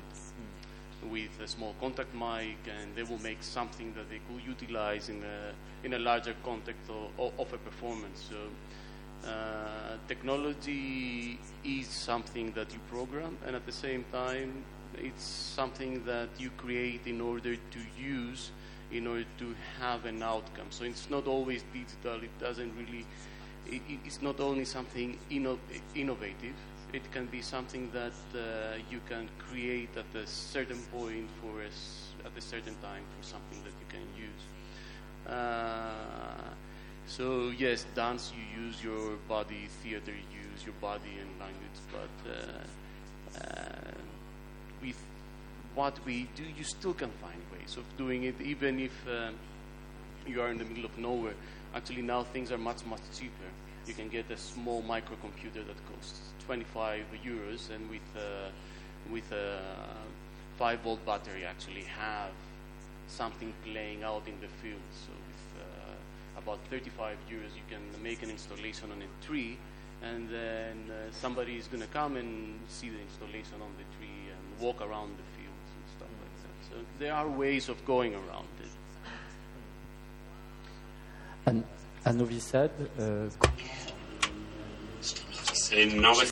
with 1.11 1.39
a 1.41 1.47
small 1.47 1.75
contact 1.79 2.13
mic, 2.13 2.57
and 2.67 2.95
they 2.95 3.03
will 3.03 3.21
make 3.21 3.41
something 3.41 3.93
that 3.95 4.09
they 4.09 4.19
could 4.27 4.43
utilize 4.45 5.09
in 5.09 5.23
a 5.23 5.85
in 5.85 5.93
a 5.93 5.99
larger 5.99 6.35
context 6.43 6.89
of, 6.89 7.31
of 7.39 7.53
a 7.53 7.57
performance. 7.57 8.25
So. 8.29 8.37
Uh, 9.25 9.97
technology 10.07 11.39
is 11.63 11.87
something 11.87 12.51
that 12.51 12.71
you 12.71 12.79
program, 12.91 13.35
and 13.47 13.55
at 13.55 13.65
the 13.65 13.71
same 13.71 14.05
time, 14.11 14.63
it's 14.97 15.23
something 15.23 16.03
that 16.05 16.29
you 16.37 16.51
create 16.57 17.01
in 17.07 17.19
order 17.21 17.55
to 17.55 17.79
use 17.97 18.51
in 18.91 19.07
order 19.07 19.25
to 19.39 19.55
have 19.79 20.05
an 20.05 20.21
outcome. 20.21 20.67
So 20.69 20.83
it's 20.83 21.09
not 21.09 21.27
always 21.27 21.63
digital. 21.73 22.23
It 22.23 22.39
doesn't 22.39 22.71
really. 22.77 23.05
It, 23.65 23.81
it's 24.05 24.21
not 24.21 24.39
only 24.39 24.65
something 24.65 25.17
inno- 25.31 25.57
innovative. 25.95 26.55
It 26.95 27.11
can 27.11 27.25
be 27.25 27.41
something 27.41 27.91
that 27.91 28.13
uh, 28.33 28.77
you 28.89 29.01
can 29.09 29.27
create 29.37 29.89
at 29.97 30.15
a 30.15 30.25
certain 30.25 30.81
point 30.93 31.29
for 31.41 31.61
us 31.61 32.07
at 32.23 32.31
a 32.37 32.41
certain 32.41 32.75
time 32.81 33.03
for 33.17 33.27
something 33.27 33.61
that 33.65 33.73
you 33.81 33.87
can 33.89 34.05
use. 34.15 34.43
Uh, 35.27 36.53
so 37.05 37.49
yes, 37.49 37.85
dance 37.95 38.31
you 38.31 38.63
use 38.63 38.81
your 38.81 39.17
body, 39.27 39.67
theater 39.83 40.11
you 40.11 40.39
use 40.51 40.63
your 40.63 40.75
body 40.79 41.15
and 41.19 41.29
language, 41.37 41.79
but 41.91 42.15
uh, 42.31 43.43
uh, 43.43 43.91
with 44.81 44.97
what 45.73 45.99
we 46.05 46.29
do, 46.37 46.43
you 46.57 46.63
still 46.63 46.93
can 46.93 47.11
find 47.21 47.41
ways 47.51 47.75
of 47.75 47.83
doing 47.97 48.23
it, 48.23 48.39
even 48.39 48.79
if 48.79 48.93
uh, 49.05 49.31
you 50.25 50.41
are 50.41 50.49
in 50.49 50.57
the 50.57 50.63
middle 50.63 50.85
of 50.85 50.97
nowhere. 50.97 51.35
Actually, 51.75 52.03
now 52.03 52.23
things 52.23 52.53
are 52.53 52.57
much, 52.57 52.85
much 52.85 53.01
cheaper. 53.13 53.51
You 53.87 53.93
can 53.93 54.09
get 54.09 54.29
a 54.31 54.37
small 54.37 54.81
microcomputer 54.83 55.65
that 55.67 55.79
costs 55.93 56.19
25 56.45 57.05
euros, 57.23 57.69
and 57.69 57.89
with 57.89 58.01
uh, 58.15 58.49
with 59.11 59.31
a 59.31 59.59
5 60.57 60.79
volt 60.79 61.05
battery, 61.05 61.45
actually 61.45 61.83
have 61.83 62.31
something 63.07 63.53
playing 63.63 64.03
out 64.03 64.23
in 64.27 64.39
the 64.41 64.47
field. 64.61 64.81
So 65.05 65.11
with 65.11 65.61
uh, 65.61 66.39
about 66.41 66.59
35 66.69 67.17
euros, 67.29 67.53
you 67.55 67.65
can 67.69 67.81
make 68.01 68.23
an 68.23 68.29
installation 68.29 68.91
on 68.91 69.01
a 69.01 69.25
tree, 69.25 69.57
and 70.01 70.29
then 70.29 70.89
uh, 70.89 71.11
somebody 71.11 71.55
is 71.55 71.67
going 71.67 71.81
to 71.81 71.89
come 71.89 72.17
and 72.17 72.59
see 72.67 72.89
the 72.89 72.99
installation 72.99 73.61
on 73.61 73.71
the 73.77 73.85
tree 73.97 74.31
and 74.33 74.61
walk 74.65 74.81
around 74.81 75.11
the 75.17 75.27
fields 75.37 75.69
and 75.75 75.85
stuff 75.95 76.09
like 76.21 76.35
that. 76.43 76.55
So 76.69 76.75
there 76.99 77.13
are 77.13 77.27
ways 77.27 77.69
of 77.69 77.83
going 77.85 78.15
around 78.15 78.49
it. 78.61 78.71
À, 81.45 81.53
à 82.05 82.13
Novi 82.13 82.39
Sad, 82.39 82.71
euh, 82.99 83.27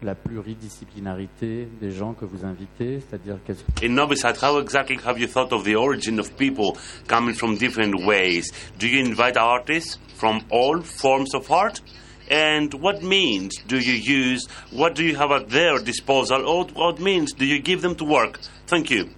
la 0.03 0.15
pluridisciplinarité 0.15 1.67
des 1.81 1.91
gens 1.91 2.13
que 2.13 2.25
vous 2.25 2.45
invitez, 2.45 2.99
c'est-à-dire 2.99 3.37
qu'est-ce 3.45 3.63
in 3.83 3.89
Novi 3.89 4.15
Sad, 4.15 4.37
how 4.41 4.59
exactly 4.61 4.97
have 5.03 5.19
you 5.19 5.27
thought 5.27 5.51
of 5.51 5.63
the 5.63 5.75
origin 5.75 6.19
of 6.19 6.35
people 6.37 6.77
coming 7.07 7.33
from 7.33 7.57
different 7.57 7.95
ways? 8.05 8.51
Do 8.77 8.87
you 8.87 9.03
invite 9.03 9.35
artists 9.35 9.99
from 10.15 10.41
all 10.51 10.81
forms 10.81 11.33
of 11.33 11.49
art? 11.51 11.81
And 12.29 12.73
what 12.75 13.01
means 13.03 13.51
do 13.67 13.77
you 13.77 13.93
use? 13.93 14.47
What 14.71 14.95
do 14.95 15.03
you 15.03 15.15
have 15.17 15.31
at 15.31 15.49
their 15.49 15.79
disposal? 15.79 16.47
Or 16.47 16.65
what 16.73 16.99
means 16.99 17.33
do 17.33 17.45
you 17.45 17.59
give 17.59 17.81
them 17.81 17.95
to 17.95 18.05
work? 18.05 18.39
Thank 18.67 18.91
you. 18.91 19.09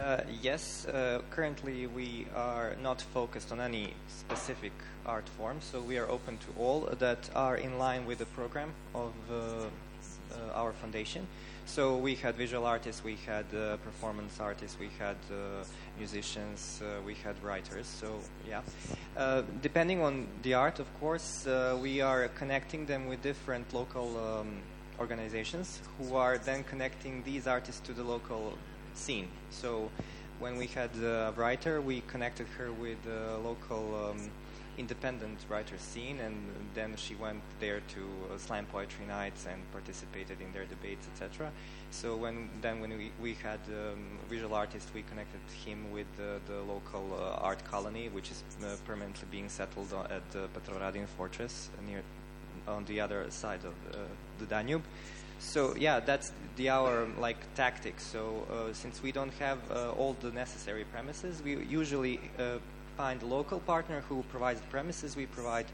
Uh, 0.00 0.22
yes, 0.40 0.86
uh, 0.86 1.20
currently 1.30 1.86
we 1.86 2.26
are 2.34 2.74
not 2.82 3.02
focused 3.02 3.52
on 3.52 3.60
any 3.60 3.92
specific 4.08 4.72
art 5.04 5.28
form, 5.28 5.58
so 5.60 5.78
we 5.78 5.98
are 5.98 6.08
open 6.08 6.38
to 6.38 6.46
all 6.58 6.88
that 6.98 7.28
are 7.34 7.56
in 7.58 7.78
line 7.78 8.06
with 8.06 8.16
the 8.16 8.24
program 8.26 8.72
of 8.94 9.12
uh, 9.30 9.34
uh, 9.34 10.54
our 10.54 10.72
foundation. 10.72 11.26
So 11.66 11.98
we 11.98 12.14
had 12.14 12.34
visual 12.34 12.64
artists, 12.64 13.04
we 13.04 13.16
had 13.26 13.44
uh, 13.54 13.76
performance 13.76 14.40
artists, 14.40 14.78
we 14.80 14.88
had 14.98 15.16
musicians, 15.98 16.80
we 17.06 17.14
had 17.14 17.34
writers. 17.44 17.86
So 17.86 18.20
yeah, 18.48 19.42
depending 19.60 20.00
on 20.00 20.26
the 20.42 20.54
art, 20.54 20.80
of 20.80 20.88
course, 20.98 21.46
we 21.80 22.00
are 22.00 22.28
connecting 22.28 22.86
them 22.86 23.06
with 23.06 23.20
different 23.22 23.72
local 23.74 24.08
um, 24.18 24.62
organizations 24.98 25.80
who 25.98 26.16
are 26.16 26.38
then 26.38 26.64
connecting 26.64 27.22
these 27.22 27.46
artists 27.46 27.80
to 27.86 27.92
the 27.92 28.02
local 28.02 28.54
scene. 28.94 29.28
So 29.50 29.90
when 30.38 30.56
we 30.56 30.66
had 30.66 30.90
a 30.96 31.32
writer, 31.36 31.80
we 31.80 32.02
connected 32.08 32.46
her 32.58 32.72
with 32.72 33.02
the 33.04 33.38
local 33.44 34.10
um, 34.10 34.30
independent 34.78 35.38
writer 35.48 35.76
scene, 35.78 36.18
and 36.20 36.34
then 36.74 36.96
she 36.96 37.14
went 37.14 37.42
there 37.60 37.80
to 37.94 38.00
uh, 38.00 38.38
slam 38.38 38.66
poetry 38.66 39.04
nights 39.06 39.46
and 39.46 39.60
participated 39.72 40.40
in 40.40 40.50
their 40.52 40.64
debates, 40.64 41.06
etc. 41.12 41.50
So 41.90 42.16
when 42.16 42.48
then 42.62 42.80
when 42.80 42.90
we, 42.90 43.12
we 43.20 43.34
had 43.34 43.60
um, 43.68 44.18
visual 44.28 44.54
artist, 44.54 44.88
we 44.94 45.02
connected 45.02 45.40
him 45.64 45.92
with 45.92 46.06
uh, 46.18 46.38
the 46.46 46.60
local 46.74 47.04
uh, 47.12 47.48
art 47.48 47.62
colony, 47.64 48.08
which 48.08 48.30
is 48.30 48.42
uh, 48.62 48.76
permanently 48.86 49.28
being 49.30 49.48
settled 49.48 49.92
at 49.92 50.24
the 50.30 50.48
Petrovaradin 50.54 51.06
fortress 51.18 51.68
near 51.86 52.02
on 52.66 52.84
the 52.86 53.00
other 53.00 53.30
side 53.30 53.64
of 53.64 53.74
uh, 53.92 53.98
the 54.38 54.46
Danube. 54.46 54.82
So 55.40 55.74
yeah, 55.76 56.00
that's 56.00 56.32
the 56.56 56.68
our 56.68 57.06
like 57.18 57.38
tactics. 57.54 58.04
So 58.04 58.46
uh, 58.52 58.72
since 58.74 59.02
we 59.02 59.10
don't 59.10 59.32
have 59.40 59.58
uh, 59.70 59.92
all 59.92 60.14
the 60.20 60.30
necessary 60.30 60.84
premises, 60.84 61.42
we 61.42 61.56
usually 61.64 62.20
uh, 62.38 62.58
find 62.96 63.22
local 63.22 63.60
partner 63.60 64.02
who 64.08 64.22
provides 64.30 64.60
the 64.60 64.66
premises. 64.66 65.16
We 65.16 65.26
provide 65.26 65.66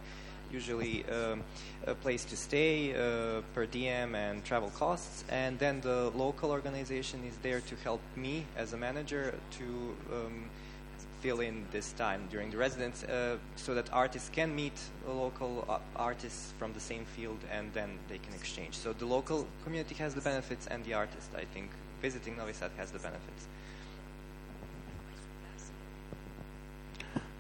usually 0.52 1.04
um, 1.10 1.42
a 1.84 1.94
place 1.96 2.24
to 2.26 2.36
stay, 2.36 2.94
uh, 2.94 3.42
per 3.52 3.66
diem, 3.66 4.14
and 4.14 4.44
travel 4.44 4.70
costs, 4.70 5.24
and 5.28 5.58
then 5.58 5.80
the 5.80 6.12
local 6.14 6.52
organization 6.52 7.24
is 7.28 7.36
there 7.42 7.60
to 7.62 7.74
help 7.82 8.00
me 8.14 8.44
as 8.56 8.72
a 8.72 8.76
manager 8.76 9.34
to. 9.58 9.64
Um, 10.12 10.48
fill 11.26 11.40
in 11.40 11.66
this 11.72 11.90
time 11.94 12.20
during 12.30 12.52
the 12.52 12.56
residence 12.56 13.02
uh, 13.02 13.36
so 13.56 13.74
that 13.74 13.92
artists 13.92 14.30
can 14.30 14.54
meet 14.54 14.78
local 15.08 15.64
uh, 15.68 15.78
artists 15.96 16.52
from 16.56 16.72
the 16.72 16.78
same 16.78 17.04
field 17.04 17.40
and 17.50 17.72
then 17.72 17.90
they 18.08 18.18
can 18.18 18.32
exchange. 18.32 18.74
So 18.76 18.92
the 18.92 19.06
local 19.06 19.44
community 19.64 19.96
has 19.96 20.14
the 20.14 20.20
benefits 20.20 20.68
and 20.68 20.84
the 20.84 20.94
artist, 20.94 21.30
I 21.36 21.44
think, 21.52 21.68
visiting 22.00 22.36
Novi 22.36 22.52
Sad 22.52 22.70
has 22.76 22.92
the 22.92 23.00
benefits. 23.00 23.48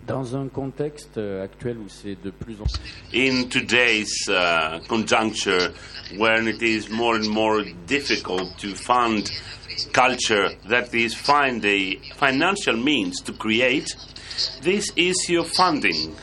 Dans 0.06 0.36
un 0.36 0.46
contexte 0.48 1.18
euh, 1.18 1.42
actuel 1.42 1.78
où 1.78 1.88
c'est 1.88 2.16
de 2.22 2.30
plus 2.30 2.56
en 2.60 2.66
In 3.12 3.48
today's 3.48 4.28
uh, 4.28 4.78
conjuncture, 4.86 5.72
when 6.16 6.46
it 6.46 6.62
is 6.62 6.88
more 6.90 7.16
and 7.16 7.28
more 7.28 7.64
difficult 7.86 8.56
to 8.58 8.68
fund 8.76 9.28
culture 9.92 10.50
that 10.68 10.94
is 10.94 11.12
find 11.12 11.64
a 11.64 11.96
financial 12.14 12.76
means 12.76 13.20
to 13.22 13.32
create, 13.32 13.96
this 14.62 14.92
issue 14.96 15.40
of 15.40 15.48
funding 15.48 16.14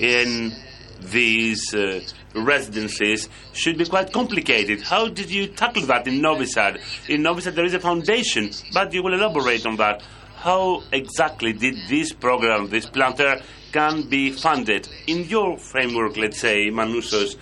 in 0.00 0.52
these 1.00 1.72
uh, 1.74 2.00
residencies 2.34 3.28
should 3.52 3.78
be 3.78 3.84
quite 3.84 4.12
complicated. 4.12 4.82
How 4.82 5.08
did 5.08 5.30
you 5.30 5.46
tackle 5.46 5.86
that 5.86 6.08
in 6.08 6.20
Novi 6.20 6.46
Sad? 6.46 6.80
In 7.08 7.22
Novi 7.22 7.42
Sad, 7.42 7.54
there 7.54 7.64
is 7.64 7.74
a 7.74 7.80
foundation, 7.80 8.50
but 8.72 8.92
you 8.92 9.02
will 9.02 9.14
elaborate 9.14 9.64
on 9.64 9.76
that. 9.76 10.02
How 10.36 10.82
exactly 10.92 11.52
did 11.52 11.88
this 11.88 12.12
program, 12.12 12.68
this 12.68 12.86
planter, 12.86 13.40
can 13.72 14.02
be 14.08 14.30
funded 14.30 14.88
in 15.06 15.24
your 15.24 15.58
framework? 15.58 16.16
Let's 16.16 16.38
say 16.38 16.70
Manousos, 16.70 17.36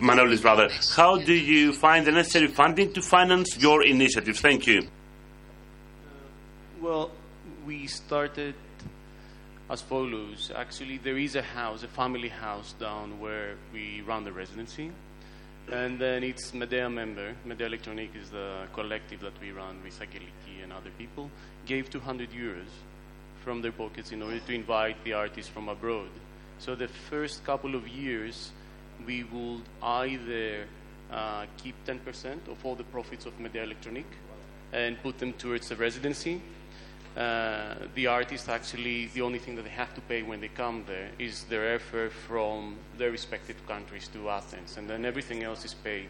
Manolis 0.00 0.44
rather. 0.44 0.68
How 0.94 1.16
do 1.16 1.32
you 1.32 1.72
find 1.72 2.06
the 2.06 2.12
necessary 2.12 2.48
funding 2.48 2.92
to 2.92 3.02
finance 3.02 3.56
your 3.58 3.84
initiatives? 3.84 4.40
Thank 4.40 4.66
you. 4.66 4.86
Well, 6.80 7.10
we 7.66 7.86
started 7.86 8.54
as 9.70 9.80
follows. 9.80 10.52
Actually, 10.54 10.98
there 10.98 11.18
is 11.18 11.34
a 11.36 11.42
house, 11.42 11.82
a 11.82 11.88
family 11.88 12.28
house 12.28 12.74
down 12.78 13.18
where 13.18 13.56
we 13.72 14.02
run 14.02 14.24
the 14.24 14.32
residency. 14.32 14.92
And 15.72 15.98
then 15.98 16.22
it's 16.22 16.52
Medea 16.52 16.90
member. 16.90 17.34
Medea 17.44 17.66
Electronique 17.66 18.14
is 18.14 18.30
the 18.30 18.66
collective 18.74 19.20
that 19.20 19.32
we 19.40 19.50
run 19.50 19.82
with 19.82 19.98
Ageliki 19.98 20.62
and 20.62 20.72
other 20.72 20.90
people. 20.98 21.30
Gave 21.64 21.88
200 21.88 22.30
euros 22.30 22.68
from 23.42 23.62
their 23.62 23.72
pockets 23.72 24.12
in 24.12 24.22
order 24.22 24.38
to 24.38 24.54
invite 24.54 25.02
the 25.04 25.14
artists 25.14 25.50
from 25.50 25.68
abroad. 25.68 26.10
So 26.58 26.74
the 26.74 26.88
first 26.88 27.44
couple 27.44 27.74
of 27.74 27.88
years, 27.88 28.52
we 29.06 29.24
would 29.24 29.62
either 29.82 30.66
uh, 31.10 31.46
keep 31.56 31.74
10% 31.86 32.48
of 32.48 32.64
all 32.64 32.74
the 32.74 32.84
profits 32.84 33.24
of 33.24 33.38
Medea 33.40 33.64
Electronique 33.64 34.16
and 34.72 35.02
put 35.02 35.18
them 35.18 35.32
towards 35.32 35.68
the 35.68 35.76
residency. 35.76 36.42
Uh, 37.16 37.74
the 37.94 38.08
artists 38.08 38.48
actually, 38.48 39.06
the 39.14 39.22
only 39.22 39.38
thing 39.38 39.54
that 39.54 39.62
they 39.62 39.70
have 39.70 39.94
to 39.94 40.00
pay 40.00 40.22
when 40.22 40.40
they 40.40 40.48
come 40.48 40.82
there 40.86 41.10
is 41.18 41.44
their 41.44 41.78
airfare 41.78 42.10
from 42.10 42.76
their 42.98 43.12
respective 43.12 43.56
countries 43.68 44.08
to 44.08 44.28
Athens, 44.28 44.76
and 44.76 44.90
then 44.90 45.04
everything 45.04 45.44
else 45.44 45.64
is 45.64 45.74
paid. 45.74 46.08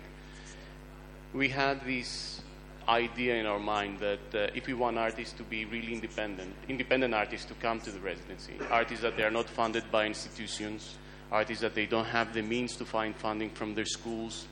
we 1.35 1.49
had 1.49 1.85
this 1.85 2.41
idea 2.89 3.35
in 3.35 3.45
our 3.45 3.59
mind 3.59 3.99
that 3.99 4.35
uh, 4.35 4.47
if 4.55 4.67
we 4.67 4.75
want 4.75 4.97
artists 4.97 5.35
to 5.35 5.43
be 5.43 5.65
really 5.65 5.93
independent, 5.93 6.55
independent 6.69 7.13
artists 7.13 7.47
to 7.47 7.55
come 7.55 7.81
to 7.81 7.91
the 7.91 7.99
residency, 8.01 8.53
artists 8.71 9.03
that 9.03 9.17
they 9.17 9.25
are 9.25 9.31
not 9.31 9.49
funded 9.49 9.83
by 9.91 10.07
institutions, 10.07 10.97
artists 11.33 11.61
that 11.61 11.75
they 11.75 11.87
don't 11.87 12.05
have 12.05 12.33
the 12.33 12.43
means 12.43 12.77
to 12.77 12.85
find 12.85 13.17
funding 13.17 13.51
from 13.51 13.75
their 13.75 13.85
schools, 13.85 14.47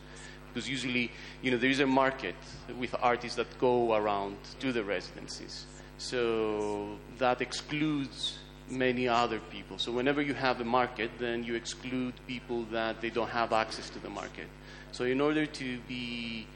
because 0.52 0.68
usually, 0.68 1.10
you 1.40 1.50
know, 1.50 1.56
there 1.56 1.70
is 1.70 1.80
a 1.80 1.86
market 1.86 2.34
with 2.78 2.94
artists 3.00 3.36
that 3.36 3.58
go 3.58 3.94
around 3.94 4.36
to 4.58 4.72
the 4.72 4.82
residencies. 4.82 5.66
So 5.98 6.98
that 7.18 7.40
excludes 7.40 8.38
many 8.68 9.06
other 9.06 9.38
people. 9.50 9.78
So 9.78 9.92
whenever 9.92 10.22
you 10.22 10.34
have 10.34 10.60
a 10.60 10.64
market, 10.64 11.10
then 11.18 11.44
you 11.44 11.54
exclude 11.54 12.14
people 12.26 12.64
that 12.72 13.00
they 13.00 13.10
don't 13.10 13.30
have 13.30 13.52
access 13.52 13.90
to 13.90 13.98
the 13.98 14.08
market. 14.08 14.46
So 14.92 15.04
in 15.04 15.20
order 15.20 15.46
to 15.46 15.78
be 15.88 16.46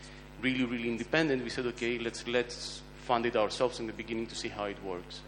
really, 0.42 0.64
really 0.64 0.88
independent, 0.88 1.42
we 1.44 1.50
said, 1.50 1.66
okay, 1.66 1.98
let's 1.98 2.26
let's 2.26 2.82
fund 3.06 3.24
it 3.26 3.36
ourselves 3.36 3.78
in 3.80 3.86
the 3.86 3.92
beginning 3.92 4.26
to 4.26 4.34
see 4.34 4.48
how 4.48 4.64
it 4.64 4.82
works. 4.82 5.20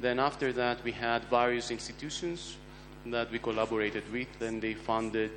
Then 0.00 0.18
after 0.18 0.52
that, 0.54 0.82
we 0.84 0.92
had 0.92 1.24
various 1.24 1.70
institutions 1.70 2.56
that 3.06 3.30
we 3.30 3.38
collaborated 3.38 4.02
with, 4.12 4.28
and 4.40 4.60
they 4.60 4.74
funded 4.74 5.30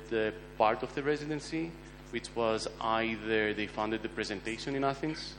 part 0.58 0.82
of 0.82 0.94
the 0.94 1.02
residency, 1.02 1.70
which 2.10 2.28
was 2.34 2.68
either 2.80 3.54
they 3.54 3.66
funded 3.66 4.02
the 4.02 4.08
presentation 4.08 4.74
in 4.74 4.84
Athens 4.84 5.34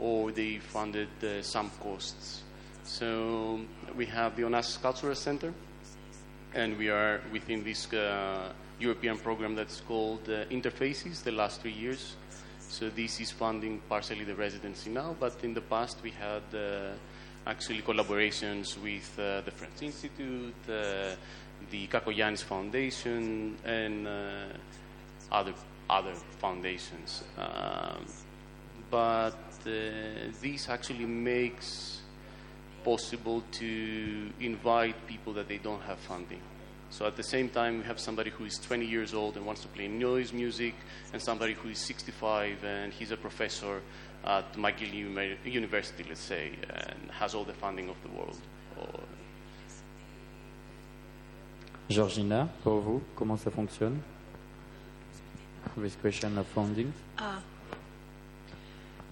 or 0.00 0.32
they 0.32 0.58
funded 0.58 1.08
some 1.42 1.70
costs. 1.80 2.42
So 2.84 3.60
we 3.96 4.06
have 4.06 4.36
the 4.36 4.42
Onassis 4.42 4.80
Cultural 4.80 5.14
Center, 5.14 5.52
and 6.54 6.76
we 6.76 6.88
are 6.88 7.20
within 7.32 7.62
this 7.62 7.92
uh, 7.92 8.52
European 8.80 9.18
program 9.18 9.54
that's 9.54 9.80
called 9.80 10.28
uh, 10.28 10.44
Interfaces 10.46 11.22
the 11.22 11.32
last 11.32 11.60
three 11.60 11.72
years. 11.72 12.16
So 12.68 12.88
this 12.88 13.20
is 13.20 13.30
funding 13.30 13.80
partially 13.88 14.24
the 14.24 14.34
residency 14.34 14.90
now, 14.90 15.14
but 15.18 15.34
in 15.42 15.54
the 15.54 15.60
past 15.60 15.98
we 16.02 16.10
had 16.10 16.42
uh, 16.54 16.92
actually 17.46 17.82
collaborations 17.82 18.80
with 18.82 19.10
uh, 19.18 19.40
the 19.42 19.50
French 19.50 19.82
Institute, 19.82 20.54
uh, 20.68 21.14
the 21.70 21.86
Cacoyannis 21.88 22.42
Foundation, 22.42 23.56
and 23.64 24.06
uh, 24.06 24.20
other 25.32 25.54
other 25.88 26.14
foundations. 26.38 27.24
Um, 27.36 28.06
but 28.90 29.49
this 29.64 30.68
actually 30.68 31.06
makes 31.06 32.00
possible 32.84 33.42
to 33.52 34.30
invite 34.40 35.06
people 35.06 35.32
that 35.34 35.48
they 35.48 35.58
don't 35.58 35.82
have 35.82 35.98
funding. 35.98 36.40
So 36.90 37.06
at 37.06 37.16
the 37.16 37.22
same 37.22 37.48
time, 37.48 37.78
we 37.78 37.84
have 37.84 38.00
somebody 38.00 38.30
who 38.30 38.44
is 38.44 38.58
20 38.58 38.84
years 38.84 39.14
old 39.14 39.36
and 39.36 39.46
wants 39.46 39.62
to 39.62 39.68
play 39.68 39.86
noise 39.86 40.32
music, 40.32 40.74
and 41.12 41.22
somebody 41.22 41.54
who 41.54 41.68
is 41.68 41.78
65 41.78 42.64
and 42.64 42.92
he's 42.92 43.12
a 43.12 43.16
professor 43.16 43.80
at 44.24 44.52
McGill 44.54 44.92
University, 45.44 46.04
let's 46.08 46.20
say, 46.20 46.50
and 46.68 47.10
has 47.12 47.34
all 47.34 47.44
the 47.44 47.54
funding 47.54 47.88
of 47.88 47.96
the 48.02 48.08
world. 48.10 48.38
Or, 48.78 49.00
Georgina, 51.88 52.48
pour 52.62 52.80
vous, 52.80 53.02
comment 53.16 53.36
ça 53.36 53.50
fonctionne 53.50 54.00
With 55.76 56.00
question 56.00 56.38
of 56.38 56.46
funding 56.46 56.92
Uh, 57.18 57.40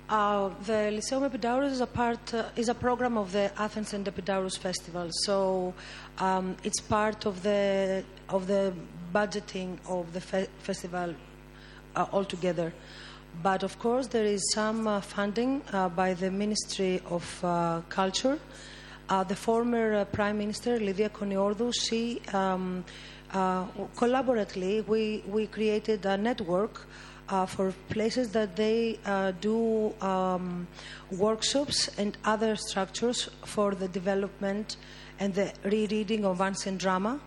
the 0.09 0.91
Lyceum 0.91 1.25
Epidaurus 1.25 1.73
is 1.73 1.81
a 1.81 1.87
part 1.87 2.33
uh, 2.33 2.45
is 2.57 2.69
a 2.69 2.75
program 2.75 3.19
of 3.19 3.33
the 3.33 3.53
Athens 3.61 3.93
and 3.93 4.09
Epidaurus 4.09 4.57
Festival. 4.57 5.11
So 5.25 5.75
um, 6.19 6.57
it's 6.65 6.81
part 6.81 7.27
of 7.27 7.43
the 7.43 8.05
of 8.31 8.47
the 8.47 8.73
budgeting 9.13 9.79
of 9.87 10.13
the 10.15 10.21
fe- 10.21 10.49
festival 10.61 11.15
uh, 11.95 12.07
altogether. 12.13 12.73
But 13.43 13.63
of 13.63 13.79
course, 13.79 14.07
there 14.07 14.25
is 14.25 14.43
some 14.53 14.87
uh, 14.87 15.01
funding 15.03 15.63
uh, 15.73 15.91
by 15.91 16.15
the 16.15 16.31
Ministry 16.31 17.03
of 17.11 17.45
uh, 17.45 17.83
Culture. 17.91 18.39
Uh, 19.11 19.25
the 19.25 19.37
former 19.37 19.95
uh, 19.95 20.05
Prime 20.07 20.39
Minister 20.39 20.81
Lydia 20.81 21.11
Koniordou, 21.11 21.73
she 21.75 22.23
um, 22.33 22.85
uh, 23.33 23.67
collaboratively 23.95 24.87
we 24.87 25.23
we 25.27 25.47
created 25.47 26.07
a 26.07 26.17
network 26.17 26.87
uh, 27.29 27.47
for 27.47 27.75
places 27.89 28.31
that 28.33 28.57
they 28.57 28.99
uh, 29.05 29.33
do 29.41 29.93
um, 30.01 30.67
workshops 31.11 31.89
and 31.99 32.17
other 32.25 32.57
structures 32.57 33.29
for 33.45 33.75
the 33.75 33.89
development 33.89 34.77
and 35.21 35.35
the 35.35 35.53
rereading 35.65 36.25
of 36.25 36.41
ancient 36.41 36.79
drama. 36.79 37.21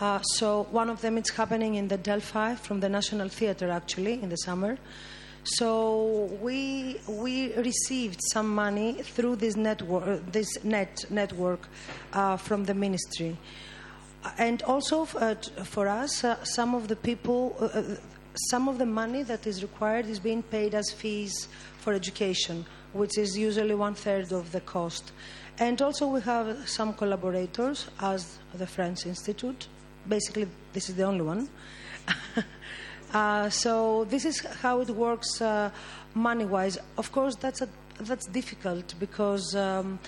Uh, 0.00 0.20
so 0.22 0.66
one 0.70 0.90
of 0.90 1.00
them 1.00 1.16
is 1.18 1.30
happening 1.30 1.74
in 1.76 1.88
the 1.88 1.96
Delphi 1.98 2.54
from 2.54 2.80
the 2.80 2.88
National 2.88 3.28
Theatre 3.28 3.70
actually 3.70 4.22
in 4.22 4.28
the 4.28 4.36
summer. 4.36 4.78
So 5.44 6.30
we 6.40 7.00
we 7.08 7.52
received 7.54 8.20
some 8.32 8.54
money 8.54 9.02
through 9.02 9.36
this 9.36 9.56
network, 9.56 10.30
this 10.30 10.62
net 10.62 11.04
network 11.10 11.68
uh, 12.12 12.36
from 12.36 12.64
the 12.64 12.74
ministry, 12.74 13.36
and 14.38 14.62
also 14.62 15.08
uh, 15.16 15.34
for 15.64 15.88
us, 15.88 16.22
uh, 16.22 16.42
some 16.44 16.76
of 16.76 16.86
the 16.86 16.94
people, 16.94 17.56
uh, 17.60 17.82
some 18.34 18.68
of 18.68 18.78
the 18.78 18.86
money 18.86 19.22
that 19.22 19.46
is 19.46 19.62
required 19.62 20.06
is 20.06 20.18
being 20.18 20.42
paid 20.42 20.74
as 20.74 20.90
fees 20.90 21.48
for 21.78 21.92
education, 21.92 22.64
which 22.92 23.18
is 23.18 23.36
usually 23.36 23.74
one 23.74 23.94
third 23.94 24.32
of 24.32 24.52
the 24.52 24.60
cost. 24.60 25.12
And 25.58 25.80
also 25.82 26.06
we 26.08 26.20
have 26.22 26.68
some 26.68 26.94
collaborators, 26.94 27.88
as 28.00 28.38
the 28.54 28.66
French 28.66 29.06
Institute. 29.06 29.68
Basically, 30.08 30.48
this 30.72 30.88
is 30.88 30.96
the 30.96 31.04
only 31.04 31.22
one. 31.22 31.48
Uh, 33.12 33.50
so 33.50 34.04
this 34.04 34.24
is 34.24 34.40
how 34.40 34.80
it 34.80 34.88
works 34.88 35.42
uh, 35.42 35.70
money-wise. 36.14 36.78
Of 36.96 37.12
course, 37.12 37.36
that's 37.36 37.60
a, 37.60 37.68
that's 38.00 38.26
difficult 38.28 38.94
because 38.98 39.54
um, 39.54 39.98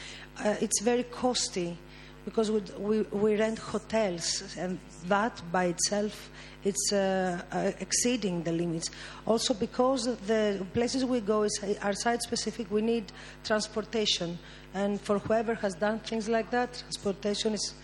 uh, 0.42 0.54
it's 0.60 0.80
very 0.80 1.02
costly 1.02 1.76
because 2.24 2.50
we, 2.50 2.60
we, 2.78 3.02
we 3.02 3.36
rent 3.36 3.58
hotels 3.58 4.56
and 4.58 4.78
that 5.06 5.40
by 5.52 5.66
itself 5.66 6.30
it's 6.64 6.92
uh, 6.92 7.40
uh, 7.52 7.72
exceeding 7.80 8.42
the 8.42 8.52
limits. 8.52 8.90
Also 9.26 9.52
because 9.54 10.16
the 10.26 10.64
places 10.72 11.04
we 11.04 11.20
go 11.20 11.42
is, 11.42 11.60
are 11.82 11.92
site-specific, 11.92 12.70
we 12.70 12.80
need 12.80 13.12
transportation. 13.44 14.38
And 14.72 15.00
for 15.00 15.18
whoever 15.18 15.54
has 15.56 15.74
done 15.74 16.00
things 16.00 16.28
like 16.28 16.50
that, 16.50 16.72
transportation 16.72 17.54
is 17.54 17.74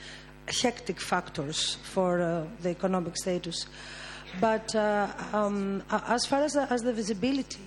hectic 0.47 1.01
factors 1.01 1.77
for 1.83 2.21
uh, 2.21 2.45
the 2.63 2.71
economic 2.71 3.17
status. 3.17 3.67
But 4.41 4.75
uh, 4.75 5.09
um, 5.33 5.83
as 5.91 6.25
far 6.27 6.43
as 6.43 6.53
the, 6.53 6.73
as 6.73 6.83
the 6.83 6.93
visibility 6.93 7.59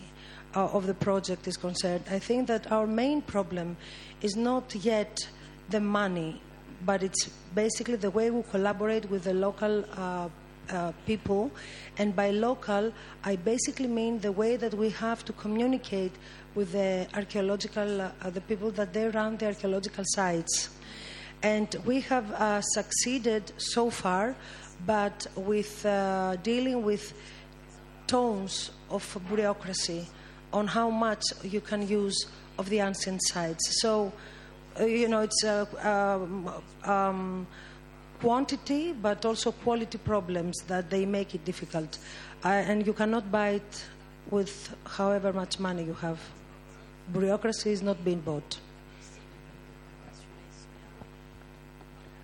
uh, 0.56 0.68
of 0.68 0.88
the 0.88 0.94
project 0.94 1.48
is 1.48 1.58
concerned, 1.58 2.04
I 2.10 2.20
think 2.20 2.48
that 2.48 2.72
our 2.72 2.88
main 2.88 3.22
problem 3.22 3.78
is 4.22 4.36
not 4.36 4.74
yet 4.76 5.28
the 5.70 5.82
money, 5.82 6.42
but 6.86 7.04
it's 7.04 7.30
basically 7.56 7.96
the 7.96 8.10
way 8.10 8.30
we 8.30 8.44
collaborate 8.44 9.10
with 9.10 9.24
the 9.24 9.34
local 9.34 9.86
uh, 9.98 10.30
uh, 10.70 10.92
people. 11.06 11.52
And 11.98 12.16
by 12.16 12.32
local, 12.32 12.94
I 13.24 13.36
basically 13.36 13.88
mean 13.88 14.20
the 14.20 14.32
way 14.32 14.56
that 14.56 14.74
we 14.74 14.90
have 14.92 15.26
to 15.26 15.34
communicate 15.34 16.14
with 16.56 16.72
the 16.72 17.08
archaeological, 17.14 18.02
uh, 18.02 18.12
the 18.30 18.42
people 18.42 18.72
that 18.72 18.94
they 18.94 19.10
run 19.10 19.38
the 19.38 19.48
archaeological 19.48 20.04
sites. 20.08 20.70
And 21.42 21.76
we 21.86 22.00
have 22.02 22.32
uh, 22.32 22.62
succeeded 22.62 23.52
so 23.58 23.90
far, 23.90 24.36
but 24.86 25.28
with 25.36 25.86
uh, 25.86 26.38
dealing 26.44 26.84
with 26.84 27.14
tones 28.08 28.72
of 28.90 29.18
bureaucracy 29.28 30.08
on 30.52 30.68
how 30.68 30.90
much 30.90 31.24
you 31.44 31.60
can 31.60 31.88
use 31.88 32.28
of 32.58 32.70
the 32.70 32.80
ancient 32.80 33.20
sites. 33.24 33.82
So, 33.82 34.14
you 34.80 35.08
know, 35.08 35.22
it's 35.22 35.44
a 35.44 35.68
um, 35.88 36.50
um, 36.84 37.48
quantity, 38.20 38.94
but 38.94 39.26
also 39.26 39.52
quality 39.52 39.98
problems 39.98 40.56
that 40.68 40.90
they 40.90 41.06
make 41.06 41.36
it 41.36 41.46
difficult. 41.46 41.98
Uh, 42.44 42.48
and 42.48 42.86
you 42.88 42.94
cannot 42.94 43.32
buy 43.32 43.50
it 43.50 43.86
with 44.30 44.74
however 44.86 45.34
much 45.34 45.60
money 45.60 45.84
you 45.84 45.94
have. 45.94 46.20
Bureaucracy 47.12 47.72
is 47.72 47.82
not 47.82 48.04
being 48.04 48.20
bought. 48.22 48.60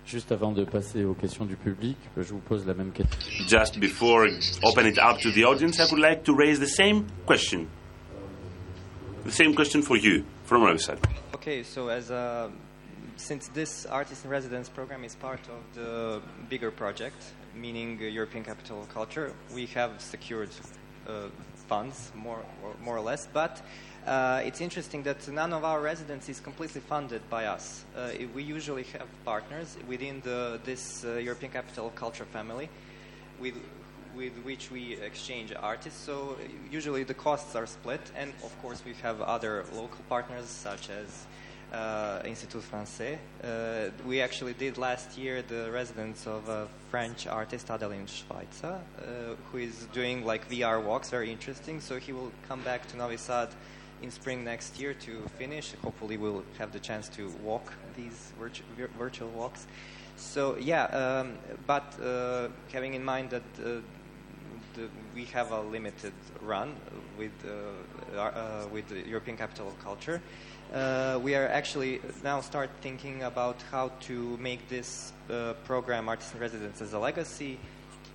Juste 0.06 0.32
avant 0.32 0.50
de 0.50 0.64
passer 0.64 1.04
aux 1.04 1.14
questions 1.14 1.44
du 1.44 1.54
public, 1.54 1.96
je 2.16 2.32
vous 2.32 2.40
pose 2.40 2.66
la 2.66 2.74
même 2.74 2.90
question. 2.90 3.16
Just 3.46 3.78
before 3.78 4.26
open 4.64 4.86
it 4.86 4.98
up 4.98 5.20
to 5.20 5.30
the 5.30 5.44
audience, 5.44 5.78
I 5.78 5.84
would 5.84 6.00
like 6.00 6.24
to 6.24 6.34
raise 6.34 6.58
the 6.58 6.66
same 6.66 7.06
question. 7.26 7.68
The 9.24 9.30
same 9.30 9.54
question 9.54 9.82
for 9.82 9.96
you 9.96 10.24
from 10.50 10.64
our. 10.64 10.76
Okay, 11.32 11.62
so 11.62 11.86
as 11.90 12.10
a, 12.10 12.50
since 13.14 13.46
this 13.54 13.86
artist 13.86 14.24
in 14.24 14.30
residence 14.32 14.68
program 14.68 15.04
is 15.04 15.14
part 15.14 15.38
of 15.48 15.62
the 15.76 16.20
bigger 16.48 16.72
project, 16.72 17.22
meaning 17.54 17.96
uh, 18.02 18.06
European 18.06 18.42
Capital 18.42 18.84
Culture, 18.92 19.32
we 19.54 19.66
have 19.66 20.00
secured 20.00 20.50
uh, 21.06 21.28
funds 21.68 22.10
more 22.16 22.42
or, 22.64 22.74
more 22.82 22.96
or 22.96 23.00
less, 23.00 23.28
but 23.32 23.62
uh, 24.08 24.42
it's 24.44 24.60
interesting 24.60 25.04
that 25.04 25.28
none 25.28 25.52
of 25.52 25.62
our 25.62 25.80
residents 25.80 26.28
is 26.28 26.40
completely 26.40 26.80
funded 26.80 27.22
by 27.30 27.44
us. 27.44 27.84
Uh, 27.96 28.10
we 28.34 28.42
usually 28.42 28.82
have 28.82 29.06
partners 29.24 29.76
within 29.86 30.20
the, 30.22 30.58
this 30.64 31.04
uh, 31.04 31.12
European 31.12 31.52
Capital 31.52 31.90
Culture 31.90 32.24
family 32.24 32.68
with 33.40 33.54
with 34.16 34.32
which 34.44 34.70
we 34.70 34.94
exchange 34.94 35.52
artists. 35.60 36.00
So 36.00 36.36
usually 36.70 37.04
the 37.04 37.14
costs 37.14 37.54
are 37.54 37.66
split, 37.66 38.00
and 38.16 38.32
of 38.44 38.52
course 38.62 38.82
we 38.84 38.94
have 39.02 39.20
other 39.20 39.64
local 39.72 40.04
partners 40.08 40.46
such 40.46 40.90
as 40.90 41.26
uh, 41.72 42.20
Institut 42.24 42.62
Français. 42.62 43.18
Uh, 43.42 43.90
we 44.06 44.20
actually 44.20 44.54
did 44.54 44.78
last 44.78 45.16
year 45.16 45.42
the 45.42 45.70
residence 45.70 46.26
of 46.26 46.48
a 46.48 46.66
French 46.90 47.26
artist, 47.26 47.70
Adeline 47.70 48.06
Schweitzer, 48.06 48.78
uh, 48.98 49.02
who 49.50 49.58
is 49.58 49.86
doing 49.92 50.24
like 50.24 50.48
VR 50.50 50.82
walks, 50.82 51.10
very 51.10 51.30
interesting. 51.30 51.80
So 51.80 51.98
he 51.98 52.12
will 52.12 52.32
come 52.48 52.60
back 52.62 52.88
to 52.88 52.96
Novi 52.96 53.16
Sad 53.16 53.48
in 54.02 54.10
spring 54.10 54.44
next 54.44 54.80
year 54.80 54.94
to 54.94 55.22
finish. 55.38 55.74
Hopefully, 55.82 56.16
we'll 56.16 56.42
have 56.58 56.72
the 56.72 56.80
chance 56.80 57.08
to 57.10 57.28
walk 57.42 57.72
these 57.96 58.32
virtu- 58.38 58.64
vir- 58.76 58.90
virtual 58.98 59.28
walks. 59.28 59.66
So 60.16 60.56
yeah, 60.58 60.84
um, 60.84 61.38
but 61.66 61.98
uh, 62.02 62.48
having 62.72 62.94
in 62.94 63.04
mind 63.04 63.30
that 63.30 63.42
uh, 63.64 63.80
we 65.14 65.24
have 65.26 65.52
a 65.52 65.60
limited 65.60 66.12
run 66.40 66.74
with 67.18 67.32
uh, 67.44 68.20
uh, 68.20 68.66
with 68.72 68.88
the 68.88 69.08
European 69.08 69.36
Capital 69.36 69.68
of 69.68 69.78
Culture, 69.82 70.20
uh, 70.72 71.18
we 71.22 71.34
are 71.34 71.48
actually 71.48 72.00
now 72.22 72.40
start 72.40 72.70
thinking 72.80 73.22
about 73.24 73.56
how 73.70 73.90
to 74.00 74.36
make 74.38 74.68
this 74.68 75.12
uh, 75.28 75.54
program 75.64 76.08
Artist 76.08 76.34
in 76.34 76.40
Residence 76.40 76.80
as 76.80 76.92
a 76.92 76.98
legacy 76.98 77.58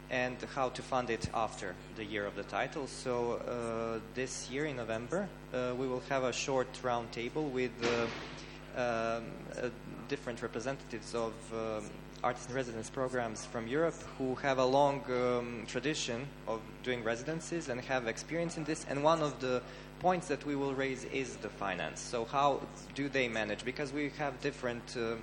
and 0.09 0.37
how 0.53 0.69
to 0.69 0.81
fund 0.81 1.09
it 1.09 1.29
after 1.33 1.75
the 1.95 2.03
year 2.05 2.25
of 2.25 2.35
the 2.35 2.43
title. 2.43 2.87
So 2.87 3.33
uh, 3.33 3.99
this 4.13 4.49
year 4.49 4.65
in 4.65 4.77
November, 4.77 5.27
uh, 5.53 5.73
we 5.77 5.87
will 5.87 6.03
have 6.09 6.23
a 6.23 6.31
short 6.31 6.71
roundtable 6.83 7.49
with 7.49 7.71
uh, 7.83 8.05
um, 8.77 9.23
uh, 9.61 9.69
different 10.07 10.41
representatives 10.41 11.15
of 11.15 11.33
um, 11.53 11.89
artist 12.23 12.49
in 12.49 12.55
residence 12.55 12.89
programs 12.89 13.45
from 13.45 13.67
Europe 13.67 13.95
who 14.17 14.35
have 14.35 14.57
a 14.57 14.65
long 14.65 15.03
um, 15.11 15.63
tradition 15.67 16.27
of 16.47 16.59
doing 16.83 17.03
residencies 17.03 17.69
and 17.69 17.81
have 17.81 18.07
experience 18.07 18.57
in 18.57 18.63
this. 18.63 18.85
And 18.89 19.03
one 19.03 19.21
of 19.21 19.39
the 19.39 19.61
points 19.99 20.27
that 20.27 20.45
we 20.45 20.55
will 20.55 20.73
raise 20.73 21.03
is 21.05 21.35
the 21.37 21.49
finance. 21.49 21.99
So 21.99 22.25
how 22.25 22.61
do 22.95 23.09
they 23.09 23.27
manage? 23.27 23.63
Because 23.63 23.93
we 23.93 24.11
have 24.17 24.39
different 24.41 24.95
uh, 24.97 25.15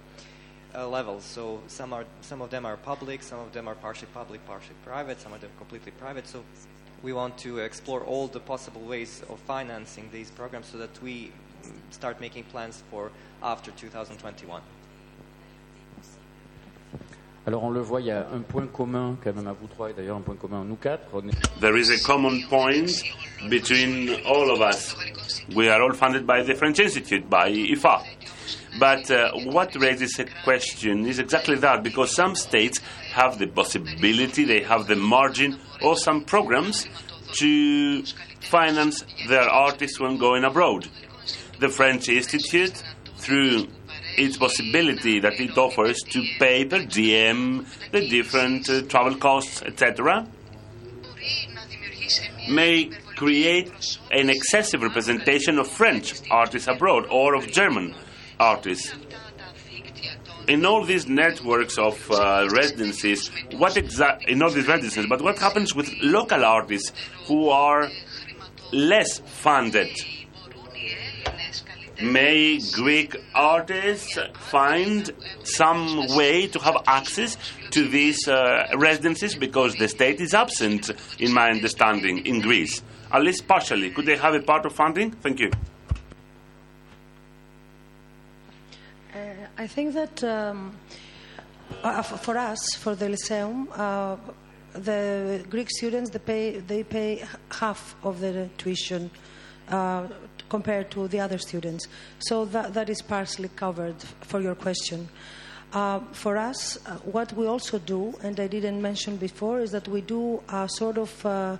uh, 0.75 0.89
levels. 0.89 1.25
So 1.25 1.61
some 1.67 1.93
are 1.93 2.05
some 2.21 2.41
of 2.41 2.51
them 2.51 2.65
are 2.65 2.77
public, 2.77 3.23
some 3.23 3.39
of 3.39 3.53
them 3.53 3.69
are 3.69 3.75
partially 3.75 4.09
public, 4.15 4.45
partially 4.47 4.77
private, 4.85 5.21
some 5.21 5.33
of 5.33 5.41
them 5.41 5.51
completely 5.59 5.93
private. 5.93 6.27
So 6.27 6.43
we 7.03 7.13
want 7.13 7.37
to 7.39 7.59
explore 7.59 8.03
all 8.03 8.29
the 8.29 8.41
possible 8.41 8.81
ways 8.83 9.23
of 9.29 9.39
financing 9.41 10.09
these 10.13 10.31
programs 10.31 10.67
so 10.67 10.79
that 10.79 11.03
we 11.03 11.33
mm, 11.65 11.73
start 11.91 12.21
making 12.21 12.45
plans 12.45 12.83
for 12.91 13.11
after 13.43 13.71
2021. 13.73 14.63
Alors 17.45 17.65
on 17.65 17.71
le 17.71 17.81
voit, 17.81 18.01
il 18.01 18.07
y 18.07 18.11
a 18.13 18.29
un 18.33 18.41
point 18.41 18.67
commun 18.67 19.17
quand 19.23 19.35
même 19.35 19.49
à 19.49 19.53
vous 19.53 19.67
trois 19.67 19.91
et 19.91 19.93
d'ailleurs 19.93 20.17
un 20.17 20.21
point 20.21 20.37
commun 20.37 20.63
à 20.63 20.65
nous 20.65 20.77
quatre. 20.77 21.03
There 21.61 21.77
is 21.77 21.91
a 21.91 21.99
common 22.05 22.41
point 22.49 23.03
between 23.51 24.11
all 24.25 24.51
of 24.51 24.61
us. 24.61 24.95
We 25.57 25.69
are 25.69 25.83
all 25.83 25.93
funded 25.93 26.25
by 26.25 26.45
the 26.45 26.55
French 26.55 26.79
Institute, 26.79 27.29
by 27.29 27.51
IFA. 27.51 28.01
But 28.79 29.11
uh, 29.11 29.33
what 29.51 29.75
raises 29.75 30.19
a 30.21 30.25
question 30.45 31.05
is 31.05 31.19
exactly 31.19 31.57
that, 31.57 31.83
because 31.83 32.15
some 32.15 32.37
states 32.37 32.79
have 33.13 33.39
the 33.39 33.49
possibility, 33.49 34.45
they 34.45 34.61
have 34.63 34.87
the 34.87 34.97
margin, 34.97 35.59
or 35.83 35.97
some 35.97 36.25
programs 36.25 36.87
to 37.39 38.05
finance 38.41 39.05
their 39.29 39.49
artists 39.49 39.99
when 39.99 40.17
going 40.17 40.45
abroad. 40.45 40.87
The 41.59 41.69
French 41.69 42.09
Institute, 42.09 42.83
through 43.17 43.67
its 44.17 44.37
possibility 44.37 45.21
that 45.21 45.39
it 45.41 45.57
offers 45.57 46.01
to 46.03 46.23
pay 46.39 46.65
per 46.65 46.85
diem, 46.85 47.67
the 47.91 48.09
different 48.09 48.69
uh, 48.69 48.83
travel 48.83 49.17
costs, 49.17 49.63
etc., 49.63 50.27
may 52.49 52.91
create 53.17 53.99
an 54.11 54.29
excessive 54.29 54.83
representation 54.83 55.59
of 55.59 55.69
French 55.69 56.21
artists 56.31 56.69
abroad 56.69 57.07
or 57.11 57.35
of 57.35 57.47
German 57.47 57.95
artists. 58.39 58.93
In 60.49 60.67
all 60.67 60.85
these 60.85 61.07
networks 61.07 61.79
of 61.79 62.11
uh, 62.11 62.49
residencies, 62.53 63.31
what 63.53 63.75
exa- 63.75 64.27
in 64.27 64.43
all 64.43 64.51
these 64.51 64.67
residencies, 64.67 65.07
but 65.07 65.23
what 65.23 65.39
happens 65.39 65.73
with 65.75 65.89
local 66.03 66.45
artists 66.45 66.93
who 67.27 67.49
are 67.49 67.89
less 68.73 69.21
funded? 69.21 69.89
May 72.03 72.59
Greek 72.73 73.17
artists 73.35 74.19
find 74.35 75.11
some 75.45 76.17
way 76.17 76.49
to 76.49 76.59
have 76.59 76.77
access 76.87 77.37
to 77.71 77.89
these 77.89 78.27
uh, 78.29 78.67
residencies 78.77 79.35
because 79.35 79.77
the 79.77 79.89
state 79.89 80.21
is 80.21 80.35
absent, 80.35 80.91
in 81.19 81.33
my 81.33 81.51
understanding, 81.51 82.27
in 82.27 82.41
Greece, 82.41 82.83
at 83.13 83.23
least 83.23 83.47
partially. 83.47 83.91
Could 83.91 84.07
they 84.07 84.17
have 84.17 84.35
a 84.35 84.41
part 84.41 84.67
of 84.67 84.73
funding? 84.73 85.13
Thank 85.13 85.41
you. 85.41 85.51
Uh, 89.15 89.19
I 89.57 89.67
think 89.67 89.95
that 89.95 90.25
um, 90.25 90.75
uh, 91.83 92.03
for 92.03 92.37
us, 92.37 92.75
for 92.77 92.95
the 92.95 93.11
Lyceum, 93.11 93.69
uh, 93.73 94.17
the 94.73 95.45
Greek 95.51 95.69
students 95.71 96.11
they 96.11 96.19
pay 96.19 96.59
they 96.61 96.83
pay 96.83 97.23
half 97.51 97.95
of 98.03 98.21
the 98.21 98.49
tuition 98.57 99.11
uh, 99.73 100.07
compared 100.49 100.91
to 100.91 101.09
the 101.09 101.19
other 101.19 101.39
students. 101.39 101.89
So 102.19 102.45
that 102.47 102.75
that 102.75 102.89
is 102.89 103.03
partially 103.03 103.51
covered 103.57 104.01
for 104.21 104.41
your 104.41 104.55
question. 104.55 105.09
Uh, 105.73 106.01
for 106.13 106.37
us, 106.37 106.77
uh, 106.87 106.97
what 107.17 107.33
we 107.33 107.47
also 107.47 107.79
do, 107.79 108.15
and 108.23 108.39
I 108.39 108.47
didn't 108.47 108.83
mention 108.83 109.17
before, 109.17 109.61
is 109.61 109.71
that 109.71 109.89
we 109.89 110.03
do 110.03 110.43
a 110.51 110.69
sort 110.69 110.99
of 110.99 111.27
uh, 111.27 111.57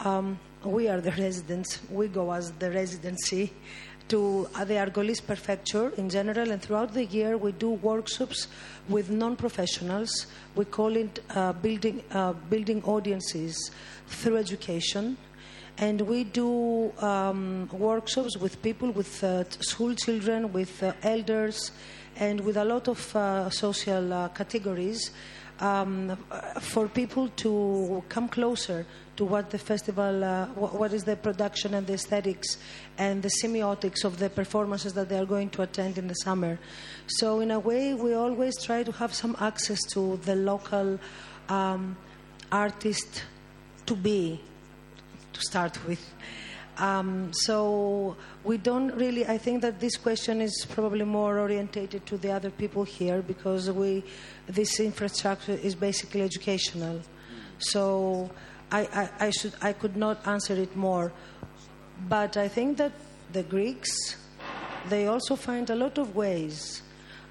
um, 0.00 0.38
we 0.64 0.88
are 0.88 1.00
the 1.00 1.12
residents. 1.26 1.80
We 1.90 2.08
go 2.08 2.30
as 2.32 2.52
the 2.52 2.70
residency 2.70 3.52
to 4.08 4.48
uh, 4.54 4.64
the 4.64 4.74
Argolis 4.74 5.24
Prefecture 5.24 5.92
in 5.96 6.08
general, 6.10 6.50
and 6.50 6.60
throughout 6.60 6.92
the 6.92 7.04
year 7.04 7.36
we 7.36 7.52
do 7.52 7.70
workshops 7.70 8.48
with 8.88 9.10
non-professionals. 9.10 10.26
We 10.54 10.64
call 10.64 10.96
it 10.96 11.22
uh, 11.30 11.52
building 11.52 12.02
uh, 12.10 12.32
building 12.50 12.82
audiences 12.84 13.70
through 14.08 14.36
education, 14.36 15.16
and 15.78 16.00
we 16.02 16.24
do 16.24 16.92
um, 16.98 17.68
workshops 17.72 18.36
with 18.36 18.60
people, 18.62 18.90
with 18.90 19.22
uh, 19.22 19.48
school 19.50 19.94
children, 19.94 20.52
with 20.52 20.82
uh, 20.82 20.92
elders, 21.02 21.70
and 22.16 22.40
with 22.40 22.56
a 22.56 22.64
lot 22.64 22.88
of 22.88 23.14
uh, 23.14 23.48
social 23.50 24.12
uh, 24.12 24.28
categories 24.28 25.12
um, 25.60 26.16
for 26.60 26.88
people 26.88 27.28
to 27.36 28.02
come 28.08 28.28
closer 28.28 28.86
to 29.16 29.24
what 29.24 29.50
the 29.50 29.58
festival, 29.58 30.22
uh, 30.24 30.46
wh- 30.46 30.74
what 30.78 30.92
is 30.92 31.04
the 31.04 31.16
production 31.16 31.74
and 31.74 31.86
the 31.86 31.94
aesthetics 31.94 32.58
and 32.98 33.22
the 33.22 33.30
semiotics 33.42 34.04
of 34.04 34.18
the 34.18 34.30
performances 34.30 34.92
that 34.94 35.08
they 35.08 35.18
are 35.18 35.26
going 35.26 35.50
to 35.50 35.62
attend 35.62 35.98
in 35.98 36.06
the 36.06 36.14
summer. 36.14 36.58
So, 37.06 37.40
in 37.40 37.50
a 37.50 37.58
way, 37.58 37.94
we 37.94 38.14
always 38.14 38.62
try 38.62 38.82
to 38.82 38.92
have 38.92 39.14
some 39.14 39.36
access 39.40 39.80
to 39.92 40.16
the 40.18 40.36
local 40.36 40.98
um, 41.48 41.96
artist 42.52 43.24
to 43.86 43.96
be, 43.96 44.40
to 45.38 45.44
start 45.46 45.78
with. 45.86 46.04
Um, 46.78 47.32
so 47.32 48.16
we 48.44 48.56
don't 48.56 48.94
really. 48.94 49.26
I 49.26 49.38
think 49.38 49.62
that 49.62 49.80
this 49.80 49.96
question 49.96 50.40
is 50.40 50.66
probably 50.70 51.04
more 51.04 51.38
orientated 51.38 52.06
to 52.06 52.16
the 52.18 52.30
other 52.30 52.50
people 52.50 52.84
here 52.84 53.20
because 53.20 53.70
we, 53.70 54.04
this 54.46 54.78
infrastructure 54.78 55.58
is 55.60 55.74
basically 55.74 56.22
educational. 56.22 57.00
So 57.58 58.30
I, 58.70 58.80
I, 58.80 59.26
I 59.26 59.30
should 59.30 59.54
I 59.60 59.72
could 59.72 59.96
not 59.96 60.24
answer 60.26 60.54
it 60.54 60.76
more, 60.76 61.12
but 62.08 62.36
I 62.36 62.46
think 62.46 62.78
that 62.78 62.92
the 63.32 63.42
Greeks, 63.42 64.16
they 64.88 65.08
also 65.08 65.34
find 65.34 65.68
a 65.70 65.74
lot 65.74 65.98
of 65.98 66.14
ways. 66.14 66.82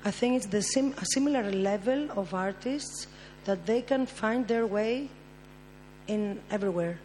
I 0.04 0.12
think 0.12 0.36
it's 0.36 0.48
the 0.48 0.62
sim, 0.62 0.93
a 0.98 1.06
similar 1.13 1.52
level 1.52 2.12
of 2.12 2.34
artists 2.34 3.08
that 3.46 3.65
they 3.65 3.82
can 3.82 4.06
find 4.06 4.46
their 4.48 4.67
way 4.67 5.10
in 6.08 6.39
everywhere. 6.52 7.00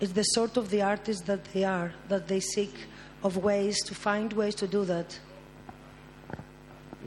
It's 0.00 0.12
the 0.12 0.22
sort 0.22 0.56
of 0.56 0.70
the 0.70 0.82
artists 0.82 1.24
that 1.26 1.44
they 1.52 1.64
are, 1.64 1.92
that 2.08 2.26
they 2.26 2.40
seek 2.40 2.74
of 3.22 3.36
ways 3.36 3.82
to 3.84 3.94
find 3.94 4.32
ways 4.32 4.54
to 4.56 4.66
do 4.66 4.84
that. 4.86 5.18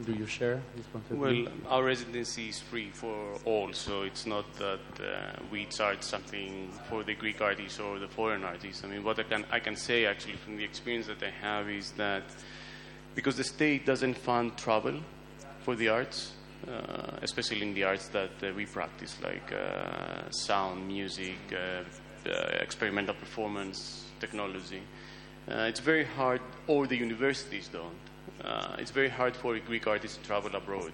Do 0.04 0.12
you 0.12 0.26
share 0.26 0.60
this 0.76 0.86
point 0.86 1.04
of 1.10 1.18
Well, 1.18 1.46
our 1.68 1.84
residency 1.84 2.48
is 2.48 2.60
free 2.60 2.90
for 2.92 3.34
all, 3.44 3.72
so 3.72 4.02
it's 4.02 4.26
not 4.26 4.52
that 4.54 4.80
uh, 5.00 5.40
we 5.52 5.66
charge 5.66 6.02
something 6.02 6.68
for 6.88 7.04
the 7.04 7.14
Greek 7.14 7.40
artists 7.40 7.78
or 7.78 8.00
the 8.00 8.08
foreign 8.08 8.42
artists. 8.42 8.82
I 8.84 8.88
mean, 8.88 9.04
what 9.04 9.18
I 9.20 9.22
can 9.22 9.44
I 9.52 9.60
can 9.60 9.76
say 9.76 10.06
actually 10.06 10.34
from 10.34 10.56
the 10.56 10.64
experience 10.64 11.06
that 11.06 11.22
I 11.22 11.30
have 11.30 11.68
is 11.68 11.92
that 11.92 12.24
because 13.14 13.36
the 13.36 13.44
state 13.44 13.86
doesn't 13.86 14.14
fund 14.18 14.56
travel 14.56 15.00
for 15.60 15.76
the 15.76 15.88
arts, 15.88 16.32
uh, 16.66 17.18
especially 17.22 17.62
in 17.62 17.74
the 17.74 17.84
arts 17.84 18.08
that 18.08 18.32
uh, 18.42 18.52
we 18.56 18.66
practice, 18.66 19.16
like 19.22 19.52
uh, 19.52 20.28
sound, 20.30 20.88
music, 20.88 21.38
uh, 21.52 21.84
experimental 22.26 23.14
performance, 23.14 24.04
technology. 24.20 24.82
Uh, 25.48 25.66
it's 25.68 25.80
very 25.80 26.04
hard, 26.04 26.40
or 26.66 26.86
the 26.86 26.96
universities 26.96 27.68
don't. 27.68 28.04
Uh, 28.42 28.76
it's 28.78 28.90
very 28.90 29.08
hard 29.08 29.36
for 29.36 29.54
a 29.54 29.60
Greek 29.60 29.86
artists 29.86 30.16
to 30.16 30.24
travel 30.24 30.54
abroad. 30.54 30.92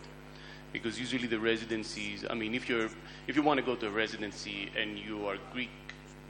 because 0.72 0.98
usually 0.98 1.26
the 1.26 1.38
residencies. 1.38 2.24
I 2.28 2.34
mean, 2.34 2.54
if 2.54 2.68
you're 2.68 2.88
if 3.26 3.36
you 3.36 3.42
want 3.42 3.58
to 3.58 3.66
go 3.66 3.74
to 3.76 3.86
a 3.86 3.90
residency 3.90 4.70
and 4.76 4.98
you 4.98 5.26
are 5.26 5.36
Greek, 5.52 5.70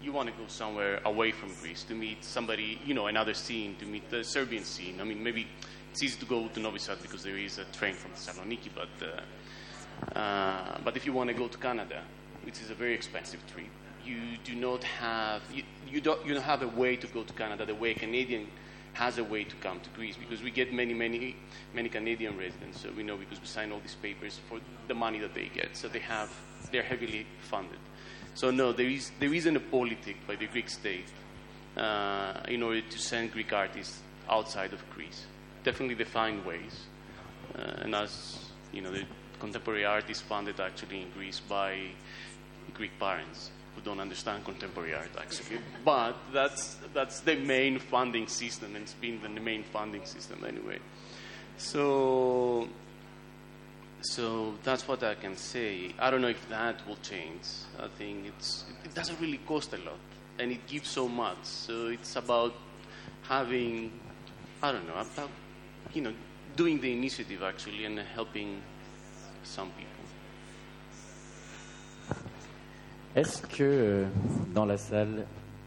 you 0.02 0.12
want 0.12 0.28
to 0.28 0.34
go 0.34 0.46
somewhere 0.48 1.00
away 1.04 1.30
from 1.30 1.52
Greece 1.60 1.82
to 1.84 1.94
meet 1.94 2.24
somebody, 2.24 2.80
you 2.84 2.94
know, 2.94 3.06
another 3.06 3.34
scene, 3.34 3.76
to 3.76 3.86
meet 3.86 4.08
the 4.10 4.24
Serbian 4.24 4.64
scene. 4.64 5.00
I 5.00 5.04
mean, 5.04 5.22
maybe 5.22 5.46
it's 5.90 6.02
easy 6.02 6.18
to 6.20 6.26
go 6.26 6.48
to 6.48 6.60
Novi 6.60 6.78
Sad 6.78 6.98
because 7.02 7.22
there 7.22 7.36
is 7.36 7.58
a 7.58 7.64
train 7.66 7.94
from 7.94 8.12
Thessaloniki, 8.12 8.70
but 8.74 8.88
uh, 9.06 10.18
uh, 10.18 10.78
but 10.84 10.96
if 10.96 11.04
you 11.04 11.12
want 11.12 11.28
to 11.28 11.34
go 11.34 11.48
to 11.48 11.58
Canada, 11.58 12.02
which 12.44 12.60
is 12.60 12.70
a 12.70 12.74
very 12.74 12.94
expensive 12.94 13.40
trip, 13.52 13.66
you 14.04 14.36
do 14.44 14.54
not 14.54 14.82
have 14.84 15.42
you, 15.52 15.62
you 15.88 16.00
don't 16.00 16.24
you 16.26 16.34
don't 16.34 16.42
have 16.42 16.62
a 16.62 16.68
way 16.68 16.96
to 16.96 17.06
go 17.08 17.22
to 17.22 17.32
Canada 17.32 17.66
the 17.66 17.74
way 17.74 17.90
a 17.90 17.94
Canadian 17.94 18.46
has 18.92 19.18
a 19.18 19.24
way 19.24 19.44
to 19.44 19.56
come 19.56 19.80
to 19.80 19.90
Greece 19.90 20.16
because 20.16 20.42
we 20.42 20.50
get 20.50 20.72
many 20.72 20.94
many 20.94 21.36
many 21.74 21.88
Canadian 21.88 22.36
residents. 22.36 22.80
So 22.80 22.90
we 22.96 23.02
know 23.02 23.16
because 23.16 23.40
we 23.40 23.46
sign 23.46 23.72
all 23.72 23.80
these 23.80 23.94
papers 23.94 24.40
for 24.48 24.60
the 24.88 24.94
money 24.94 25.18
that 25.20 25.34
they 25.34 25.48
get. 25.48 25.76
So 25.76 25.88
they 25.88 26.00
have 26.00 26.30
they're 26.72 26.82
heavily 26.82 27.26
funded. 27.38 27.78
So 28.34 28.50
no, 28.50 28.72
there 28.72 28.86
is 28.86 29.10
there 29.20 29.32
isn't 29.32 29.56
a 29.56 29.60
politic 29.60 30.26
by 30.26 30.36
the 30.36 30.46
Greek 30.46 30.68
state 30.68 31.06
uh, 31.76 32.40
in 32.48 32.62
order 32.62 32.80
to 32.80 32.98
send 32.98 33.32
Greek 33.32 33.52
artists 33.52 34.00
outside 34.28 34.72
of 34.72 34.82
Greece. 34.90 35.26
Definitely 35.62 35.96
they 35.96 36.04
find 36.04 36.44
ways, 36.44 36.86
uh, 37.54 37.82
and 37.82 37.94
as 37.94 38.50
you 38.72 38.80
know, 38.80 38.90
the 38.92 39.04
contemporary 39.38 39.84
art 39.84 40.08
is 40.08 40.20
funded 40.20 40.60
actually 40.60 41.02
in 41.02 41.10
Greece 41.10 41.40
by 41.40 41.78
Greek 42.74 42.98
parents 42.98 43.50
who 43.80 43.90
don't 43.90 44.00
understand 44.00 44.44
contemporary 44.44 44.94
art 44.94 45.10
actually. 45.18 45.58
but 45.84 46.16
that's 46.32 46.76
that's 46.94 47.20
the 47.20 47.36
main 47.36 47.78
funding 47.78 48.26
system, 48.26 48.74
and 48.74 48.82
it's 48.82 48.94
been 48.94 49.20
the 49.22 49.40
main 49.40 49.62
funding 49.62 50.04
system 50.04 50.44
anyway. 50.44 50.78
So 51.56 52.68
so 54.02 54.54
that's 54.62 54.88
what 54.88 55.02
I 55.02 55.14
can 55.14 55.36
say. 55.36 55.92
I 55.98 56.10
don't 56.10 56.22
know 56.22 56.28
if 56.28 56.48
that 56.48 56.86
will 56.86 56.98
change. 57.02 57.42
I 57.78 57.88
think 57.98 58.26
it's 58.26 58.64
it 58.84 58.94
doesn't 58.94 59.20
really 59.20 59.40
cost 59.46 59.72
a 59.74 59.78
lot, 59.78 60.00
and 60.38 60.50
it 60.52 60.66
gives 60.66 60.88
so 60.88 61.08
much. 61.08 61.42
So 61.42 61.88
it's 61.88 62.16
about 62.16 62.54
having, 63.22 63.92
I 64.62 64.72
don't 64.72 64.86
know, 64.88 64.94
about 64.94 65.30
you 65.92 66.02
know, 66.02 66.12
doing 66.56 66.80
the 66.80 66.92
initiative 66.92 67.42
actually 67.42 67.84
and 67.84 67.98
helping 67.98 68.62
some 69.42 69.70
people. 69.70 69.89
Est-ce 73.16 73.42
que 73.42 73.62
euh, 73.62 74.04
dans 74.54 74.64
la 74.64 74.76
salle, 74.76 75.26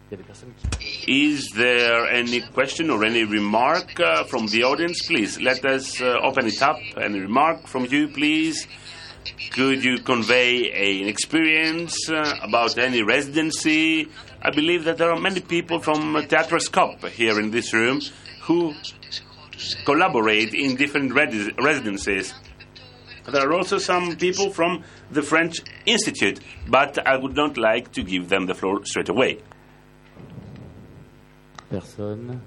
il 0.09 0.11
y 0.11 0.13
a 0.13 0.17
des 0.17 0.23
personnes 0.23 0.51
qui... 0.57 1.11
Is 1.11 1.49
there 1.55 2.07
any 2.09 2.41
question 2.53 2.89
or 2.89 3.03
any 3.03 3.23
remark 3.23 3.99
uh, 3.99 4.23
from 4.25 4.47
the 4.47 4.63
audience? 4.63 5.05
Please 5.05 5.39
let 5.41 5.65
us 5.65 5.99
uh, 6.01 6.19
open 6.23 6.47
it 6.47 6.61
up. 6.61 6.77
Any 6.97 7.19
remark 7.19 7.67
from 7.67 7.85
you, 7.85 8.07
please? 8.07 8.67
Could 9.51 9.83
you 9.83 9.99
convey 9.99 10.71
a, 10.73 11.01
an 11.01 11.07
experience 11.07 12.09
uh, 12.09 12.35
about 12.41 12.77
any 12.77 13.03
residency? 13.03 14.07
I 14.41 14.51
believe 14.51 14.85
that 14.85 14.97
there 14.97 15.11
are 15.11 15.19
many 15.19 15.41
people 15.41 15.79
from 15.79 16.15
Teatroscope 16.27 17.05
here 17.09 17.39
in 17.39 17.51
this 17.51 17.73
room 17.73 18.01
who 18.41 18.73
collaborate 19.85 20.53
in 20.53 20.75
different 20.75 21.11
resi- 21.11 21.53
residencies. 21.61 22.33
There 23.25 23.41
are 23.41 23.53
also 23.53 23.77
some 23.77 24.15
people 24.17 24.49
from 24.49 24.83
the 25.11 25.21
French 25.21 25.61
Institute, 25.85 26.39
but 26.67 26.99
I 27.07 27.15
would 27.15 27.35
not 27.35 27.57
like 27.57 27.91
to 27.93 28.03
give 28.03 28.27
them 28.29 28.47
the 28.47 28.53
floor 28.53 28.81
straight 28.85 29.09
away. 29.09 29.39
Personne. 31.69 32.41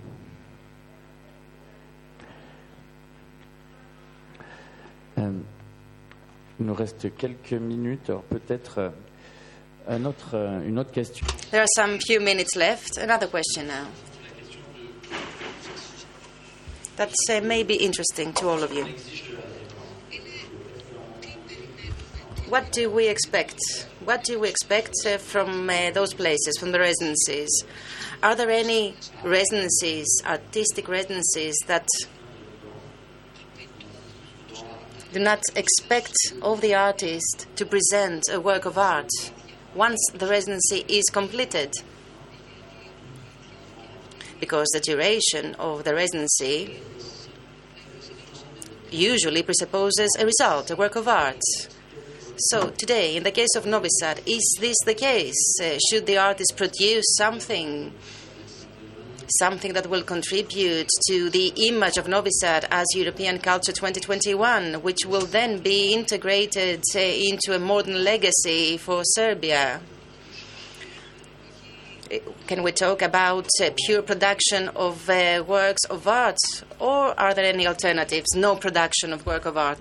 Euh, 5.19 5.33
il 6.61 6.67
nous 6.67 6.75
reste 6.75 7.17
quelques 7.17 7.53
minutes, 7.53 8.11
alors 8.11 8.23
peut-être 8.25 8.79
euh, 8.79 8.91
un 9.89 10.05
autre, 10.05 10.35
euh, 10.35 10.61
une 10.61 10.79
autre 10.79 10.93
question. 10.93 11.27
There 11.51 11.62
are 11.62 11.69
some 11.75 11.99
few 12.01 12.21
minutes 12.21 12.55
left. 12.55 12.99
Another 12.99 13.29
question 13.29 13.67
now. 13.67 13.87
That's 16.97 17.29
uh, 17.31 17.41
maybe 17.43 17.75
interesting 17.75 18.33
to 18.35 18.49
all 18.49 18.62
of 18.62 18.73
you. 18.73 18.87
What 22.49 22.71
do 22.71 22.89
we 22.89 23.09
expect? 23.09 23.59
What 24.05 24.23
do 24.23 24.39
we 24.39 24.49
expect 24.49 24.95
uh, 25.05 25.19
from 25.19 25.69
uh, 25.69 25.91
those 25.91 26.15
places, 26.15 26.57
from 26.61 26.71
the 26.71 26.79
residencies? 26.79 27.51
Are 28.23 28.37
there 28.37 28.51
any 28.51 28.95
residencies, 29.25 30.07
artistic 30.25 30.87
residencies, 30.87 31.57
that 31.67 31.89
do 35.13 35.19
not 35.19 35.43
expect 35.57 36.15
of 36.41 36.61
the 36.61 36.73
artist 36.73 37.49
to 37.57 37.67
present 37.67 38.23
a 38.31 38.41
work 38.41 38.65
of 38.65 38.79
art 38.79 39.11
once 39.75 39.99
the 40.15 40.29
residency 40.29 40.85
is 40.89 41.07
completed? 41.07 41.73
Because 44.39 44.69
the 44.73 44.81
duration 44.81 45.57
of 45.57 45.83
the 45.83 45.95
residency 45.95 46.81
usually 48.93 49.43
presupposes 49.43 50.17
a 50.17 50.25
result, 50.25 50.71
a 50.71 50.77
work 50.77 50.95
of 50.95 51.09
art. 51.09 51.43
So, 52.38 52.68
today, 52.68 53.16
in 53.16 53.22
the 53.22 53.31
case 53.31 53.55
of 53.57 53.64
Novi 53.64 53.88
Sad, 53.99 54.20
is 54.27 54.59
this 54.61 54.77
the 54.85 54.92
case? 54.92 55.57
Uh, 55.59 55.79
should 55.88 56.05
the 56.05 56.18
artist 56.18 56.53
produce 56.55 57.16
something, 57.16 57.94
something 59.38 59.72
that 59.72 59.88
will 59.88 60.03
contribute 60.03 60.90
to 61.09 61.31
the 61.31 61.55
image 61.66 61.96
of 61.96 62.09
Novi 62.09 62.29
Sad 62.31 62.68
as 62.70 62.85
European 62.94 63.38
Culture 63.38 63.72
2021, 63.72 64.83
which 64.83 65.07
will 65.07 65.25
then 65.25 65.61
be 65.61 65.94
integrated 65.94 66.83
uh, 66.94 66.99
into 66.99 67.55
a 67.55 67.59
modern 67.59 68.05
legacy 68.05 68.77
for 68.77 69.01
Serbia? 69.03 69.81
Uh, 72.12 72.18
Can 72.46 72.62
we 72.62 72.70
talk 72.70 73.01
about 73.01 73.49
uh, 73.62 73.70
pure 73.87 74.03
production 74.03 74.68
of 74.77 75.09
uh, 75.09 75.42
works 75.49 75.85
of 75.85 76.07
art, 76.07 76.37
or 76.79 77.18
are 77.18 77.33
there 77.33 77.46
any 77.46 77.66
alternatives? 77.66 78.35
No 78.35 78.57
production 78.57 79.14
of 79.14 79.25
work 79.25 79.46
of 79.46 79.57
art. 79.57 79.81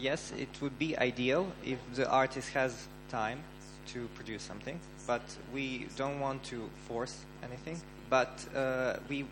Yes, 0.00 0.32
it 0.38 0.48
would 0.60 0.78
be 0.78 0.96
ideal 0.98 1.46
if 1.64 1.78
the 1.94 2.08
artist 2.08 2.50
has 2.50 2.88
time 3.10 3.40
to 3.88 4.08
produce 4.14 4.42
something, 4.42 4.78
but 5.06 5.22
we 5.52 5.86
don't 5.96 6.20
want 6.20 6.42
to 6.44 6.68
force 6.86 7.24
anything. 7.42 7.80
But 8.08 8.44
uh, 8.54 8.96
we 9.08 9.26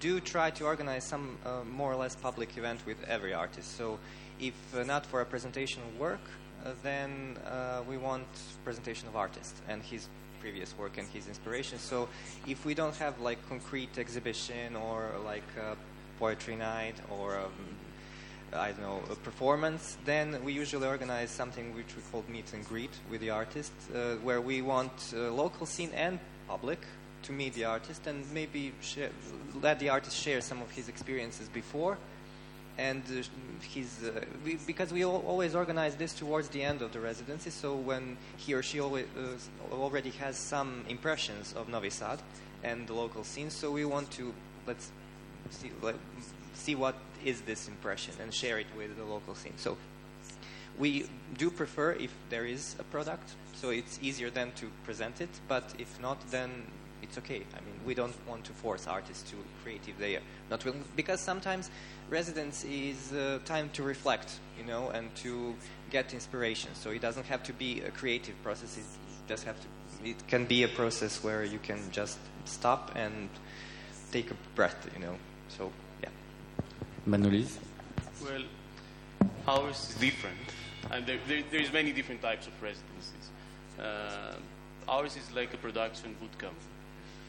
do 0.00 0.20
try 0.20 0.50
to 0.50 0.64
organize 0.64 1.04
some 1.04 1.38
uh, 1.44 1.64
more 1.64 1.92
or 1.92 1.96
less 1.96 2.16
public 2.16 2.56
event 2.56 2.80
with 2.86 3.02
every 3.08 3.32
artist. 3.32 3.76
So, 3.76 3.98
if 4.40 4.54
uh, 4.74 4.82
not 4.84 5.06
for 5.06 5.20
a 5.20 5.24
presentation 5.24 5.82
of 5.82 5.98
work, 5.98 6.20
uh, 6.64 6.70
then 6.82 7.38
uh, 7.46 7.82
we 7.88 7.96
want 7.96 8.26
presentation 8.64 9.08
of 9.08 9.16
artist 9.16 9.56
and 9.68 9.82
his 9.82 10.08
previous 10.40 10.76
work 10.78 10.98
and 10.98 11.08
his 11.08 11.26
inspiration. 11.28 11.78
So, 11.78 12.08
if 12.46 12.64
we 12.64 12.74
don't 12.74 12.96
have 12.96 13.20
like 13.20 13.38
concrete 13.48 13.98
exhibition 13.98 14.76
or 14.76 15.10
like 15.24 15.48
poetry 16.18 16.56
night 16.56 16.96
or 17.10 17.38
um, 17.38 17.52
I 18.56 18.72
don't 18.72 18.82
know, 18.82 19.00
a 19.10 19.14
performance, 19.16 19.96
then 20.04 20.42
we 20.44 20.52
usually 20.52 20.86
organize 20.86 21.30
something 21.30 21.74
which 21.74 21.94
we 21.96 22.02
call 22.10 22.24
meet 22.28 22.52
and 22.52 22.64
greet 22.66 22.90
with 23.10 23.20
the 23.20 23.30
artist, 23.30 23.72
uh, 23.94 24.14
where 24.16 24.40
we 24.40 24.62
want 24.62 24.92
uh, 25.14 25.30
local 25.32 25.66
scene 25.66 25.90
and 25.94 26.18
public 26.48 26.80
to 27.22 27.32
meet 27.32 27.54
the 27.54 27.64
artist 27.64 28.06
and 28.06 28.24
maybe 28.32 28.72
share, 28.80 29.10
let 29.62 29.78
the 29.78 29.88
artist 29.88 30.16
share 30.16 30.40
some 30.40 30.62
of 30.62 30.70
his 30.70 30.88
experiences 30.88 31.48
before. 31.48 31.98
And 32.78 33.02
uh, 33.10 33.22
his, 33.62 34.02
uh, 34.04 34.20
we, 34.44 34.58
because 34.66 34.92
we 34.92 35.02
al- 35.02 35.24
always 35.26 35.54
organize 35.54 35.96
this 35.96 36.12
towards 36.12 36.48
the 36.48 36.62
end 36.62 36.82
of 36.82 36.92
the 36.92 37.00
residency, 37.00 37.50
so 37.50 37.74
when 37.74 38.16
he 38.36 38.54
or 38.54 38.62
she 38.62 38.80
always, 38.80 39.06
uh, 39.16 39.74
already 39.74 40.10
has 40.10 40.36
some 40.36 40.84
impressions 40.88 41.54
of 41.54 41.68
Novi 41.68 41.90
Sad 41.90 42.20
and 42.62 42.86
the 42.86 42.92
local 42.92 43.24
scene, 43.24 43.50
so 43.50 43.70
we 43.70 43.84
want 43.84 44.10
to 44.12 44.34
let's 44.66 44.90
see, 45.50 45.70
let, 45.82 45.94
see 46.54 46.74
what 46.74 46.96
is 47.26 47.40
this 47.42 47.66
impression 47.68 48.14
and 48.22 48.32
share 48.32 48.58
it 48.58 48.68
with 48.76 48.96
the 48.96 49.04
local 49.04 49.34
scene. 49.34 49.52
So 49.56 49.76
we 50.78 51.06
do 51.36 51.50
prefer 51.50 51.92
if 51.92 52.12
there 52.30 52.46
is 52.46 52.76
a 52.78 52.84
product, 52.84 53.34
so 53.54 53.70
it's 53.70 53.98
easier 54.00 54.30
then 54.30 54.52
to 54.52 54.70
present 54.84 55.20
it. 55.20 55.28
But 55.48 55.74
if 55.78 56.00
not, 56.00 56.18
then 56.30 56.50
it's 57.02 57.18
okay. 57.18 57.42
I 57.54 57.60
mean, 57.66 57.80
we 57.84 57.94
don't 57.94 58.14
want 58.28 58.44
to 58.44 58.52
force 58.52 58.86
artists 58.86 59.28
to 59.30 59.36
create 59.62 59.82
if 59.88 59.98
they 59.98 60.16
are 60.16 60.22
not 60.50 60.64
willing, 60.64 60.84
because 60.94 61.20
sometimes 61.20 61.70
residence 62.10 62.64
is 62.64 63.12
uh, 63.12 63.40
time 63.44 63.70
to 63.72 63.82
reflect, 63.82 64.38
you 64.58 64.64
know, 64.64 64.90
and 64.90 65.14
to 65.16 65.54
get 65.90 66.14
inspiration. 66.14 66.70
So 66.74 66.90
it 66.90 67.02
doesn't 67.02 67.26
have 67.26 67.42
to 67.44 67.52
be 67.52 67.82
a 67.82 67.90
creative 67.90 68.40
process. 68.42 68.78
It 68.78 68.84
just 69.28 69.44
have 69.44 69.56
to. 69.60 69.66
It 70.04 70.28
can 70.28 70.44
be 70.44 70.62
a 70.62 70.68
process 70.68 71.24
where 71.24 71.42
you 71.42 71.58
can 71.58 71.80
just 71.90 72.18
stop 72.44 72.92
and 72.94 73.28
take 74.12 74.30
a 74.30 74.36
breath, 74.54 74.88
you 74.94 75.00
know. 75.04 75.16
So. 75.48 75.72
Manolis 77.06 77.58
Well, 78.22 78.42
ours 79.46 79.90
is 79.90 79.94
different, 80.00 80.36
and 80.90 81.06
there, 81.06 81.18
there, 81.28 81.42
there's 81.50 81.72
many 81.72 81.92
different 81.92 82.20
types 82.20 82.46
of 82.46 82.52
residencies. 82.60 83.30
Uh, 83.78 84.34
ours 84.88 85.16
is 85.16 85.30
like 85.32 85.54
a 85.54 85.56
production 85.56 86.16
boot 86.20 86.36
camp. 86.38 86.56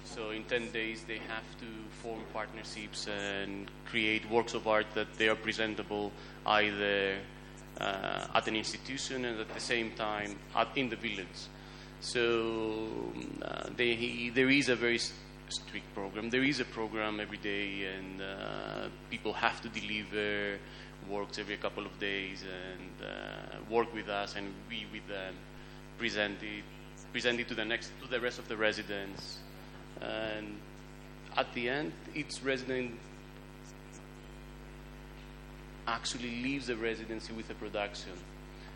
So 0.05 0.31
in 0.31 0.45
10 0.45 0.71
days, 0.71 1.03
they 1.07 1.17
have 1.17 1.45
to 1.59 1.67
form 2.01 2.21
partnerships 2.33 3.07
and 3.07 3.69
create 3.85 4.27
works 4.31 4.53
of 4.53 4.67
art 4.67 4.87
that 4.95 5.13
they 5.17 5.27
are 5.27 5.35
presentable 5.35 6.11
either 6.45 7.17
uh, 7.79 8.27
at 8.33 8.47
an 8.47 8.55
institution 8.55 9.25
and 9.25 9.39
at 9.39 9.53
the 9.53 9.59
same 9.59 9.91
time 9.91 10.37
at, 10.55 10.69
in 10.75 10.89
the 10.89 10.95
village. 10.95 11.49
So 11.99 13.11
uh, 13.41 13.69
they, 13.75 14.31
there 14.33 14.49
is 14.49 14.69
a 14.69 14.75
very 14.75 14.99
strict 15.49 15.93
program. 15.93 16.29
There 16.29 16.43
is 16.43 16.59
a 16.59 16.65
program 16.65 17.19
every 17.19 17.37
day, 17.37 17.85
and 17.85 18.21
uh, 18.21 18.87
people 19.09 19.33
have 19.33 19.61
to 19.61 19.69
deliver 19.69 20.57
works 21.09 21.39
every 21.39 21.57
couple 21.57 21.85
of 21.85 21.97
days 21.99 22.43
and 22.43 23.07
uh, 23.07 23.55
work 23.69 23.93
with 23.93 24.09
us, 24.09 24.35
and 24.35 24.53
we 24.69 24.85
with 24.91 25.07
them 25.07 25.33
present 25.97 26.37
it, 26.41 26.63
present 27.11 27.39
it 27.39 27.47
to 27.47 27.55
the 27.55 27.65
next 27.65 27.91
to 28.01 28.09
the 28.09 28.19
rest 28.19 28.39
of 28.39 28.47
the 28.47 28.57
residents, 28.57 29.39
and 30.01 30.57
at 31.35 31.53
the 31.53 31.69
end, 31.69 31.91
each 32.15 32.41
resident 32.43 32.91
actually 35.87 36.41
leaves 36.43 36.67
the 36.67 36.75
residency 36.75 37.31
with 37.33 37.49
a 37.49 37.53
production. 37.53 38.11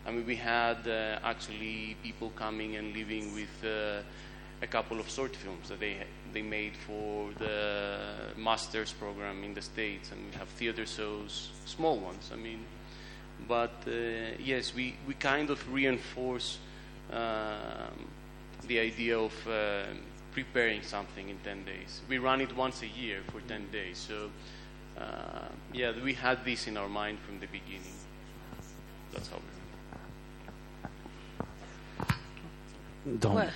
I 0.06 0.10
mean, 0.10 0.26
we 0.26 0.36
had 0.36 0.88
uh, 0.88 1.18
actually 1.22 1.96
people 2.02 2.30
coming 2.30 2.76
and 2.76 2.94
living 2.94 3.34
with 3.34 3.64
uh, 3.64 4.02
a 4.62 4.66
couple 4.66 4.98
of 4.98 5.08
short 5.08 5.36
films 5.36 5.68
that 5.68 5.80
they 5.80 5.96
they 6.32 6.42
made 6.42 6.76
for 6.76 7.30
the 7.38 7.98
master's 8.36 8.92
program 8.92 9.44
in 9.44 9.54
the 9.54 9.62
states, 9.62 10.10
and 10.12 10.20
we 10.24 10.38
have 10.38 10.48
theater 10.48 10.86
shows, 10.86 11.50
small 11.64 11.98
ones. 11.98 12.30
I 12.32 12.36
mean, 12.36 12.64
but 13.48 13.74
uh, 13.86 14.36
yes, 14.38 14.74
we 14.74 14.96
we 15.06 15.14
kind 15.14 15.50
of 15.50 15.72
reinforce 15.72 16.58
um, 17.12 18.06
the 18.66 18.78
idea 18.78 19.18
of 19.18 19.32
uh, 19.46 19.84
preparing 20.32 20.82
something 20.82 21.28
in 21.28 21.38
10 21.44 21.64
days. 21.64 22.00
We 22.08 22.18
run 22.18 22.40
it 22.40 22.56
once 22.56 22.82
a 22.82 22.86
year 22.86 23.20
for 23.30 23.40
10 23.40 23.70
days, 23.70 23.98
so 23.98 24.30
uh, 24.98 25.48
yeah, 25.72 25.92
we 26.02 26.14
had 26.14 26.44
this 26.44 26.66
in 26.66 26.76
our 26.76 26.88
mind 26.88 27.18
from 27.26 27.40
the 27.40 27.46
beginning. 27.46 27.96
That's 29.12 29.28
how 29.28 29.36
we. 29.36 29.61
Dans- 33.18 33.34
Well, 33.34 33.50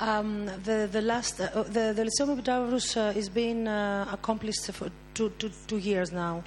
um, 0.00 0.46
the 0.64 0.88
the 0.90 1.02
last 1.02 1.40
uh, 1.40 1.62
the 1.64 1.92
the 1.94 2.04
Lyceum 2.04 2.30
Epidavros 2.36 2.96
uh, 2.96 3.18
is 3.18 3.28
being 3.28 3.68
uh, 3.68 4.06
accomplished 4.10 4.72
for 4.72 4.90
two, 5.12 5.30
two, 5.38 5.50
two 5.66 5.76
years 5.76 6.12
now, 6.12 6.42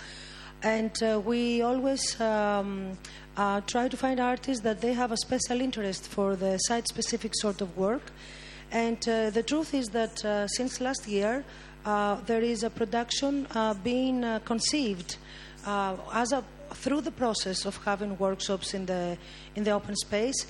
and 0.64 0.92
uh, 1.04 1.22
we 1.24 1.62
always 1.62 2.20
um, 2.20 2.98
uh, 3.38 3.62
try 3.68 3.88
to 3.88 3.96
find 3.98 4.20
artists 4.20 4.64
that 4.64 4.82
they 4.82 4.94
have 4.94 5.12
a 5.12 5.18
special 5.18 5.62
interest 5.62 6.08
for 6.08 6.36
the 6.36 6.58
site-specific 6.58 7.34
sort 7.36 7.62
of 7.62 7.78
work. 7.78 8.12
And 8.72 8.98
uh, 9.08 9.30
the 9.30 9.44
truth 9.44 9.76
is 9.76 9.90
that 9.90 10.26
uh, 10.26 10.48
since 10.48 10.82
last 10.82 11.08
year, 11.08 11.44
there 12.26 12.42
is 12.42 12.64
a 12.64 12.70
production 12.72 13.46
being 13.84 14.24
conceived 14.46 15.18
as 15.68 16.32
a 16.32 16.44
through 16.74 17.02
the 17.02 17.12
process 17.12 17.66
of 17.66 17.78
having 17.86 18.18
workshops 18.18 18.74
in 18.74 18.88
the 18.88 19.16
in 19.56 19.64
the 19.64 19.70
open 19.72 19.96
space 19.96 20.48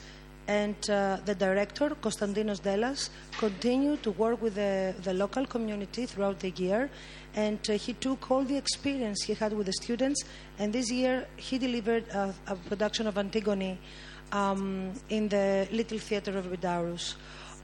and 0.48 0.76
uh, 0.90 1.18
the 1.26 1.36
director, 1.36 1.90
Konstantinos 2.02 2.62
Delas, 2.62 3.10
continued 3.38 4.04
to 4.04 4.12
work 4.12 4.42
with 4.42 4.56
the, 4.56 4.94
the 5.04 5.14
local 5.14 5.46
community 5.46 6.06
throughout 6.06 6.40
the 6.40 6.50
year. 6.52 6.90
And 7.36 7.60
uh, 7.70 7.74
he 7.74 7.94
took 7.94 8.30
all 8.30 8.44
the 8.44 8.58
experience 8.58 9.24
he 9.24 9.34
had 9.34 9.54
with 9.54 9.68
the 9.68 9.74
students. 9.74 10.24
And 10.60 10.74
this 10.74 10.92
year, 10.92 11.28
he 11.38 11.58
delivered 11.58 12.08
a, 12.10 12.34
a 12.48 12.56
production 12.56 13.08
of 13.08 13.18
Antigone 13.18 13.80
um, 14.32 14.94
in 15.10 15.30
the 15.30 15.68
Little 15.72 16.00
Theatre 16.00 16.38
of 16.38 16.46
Epidaurus. 16.48 17.16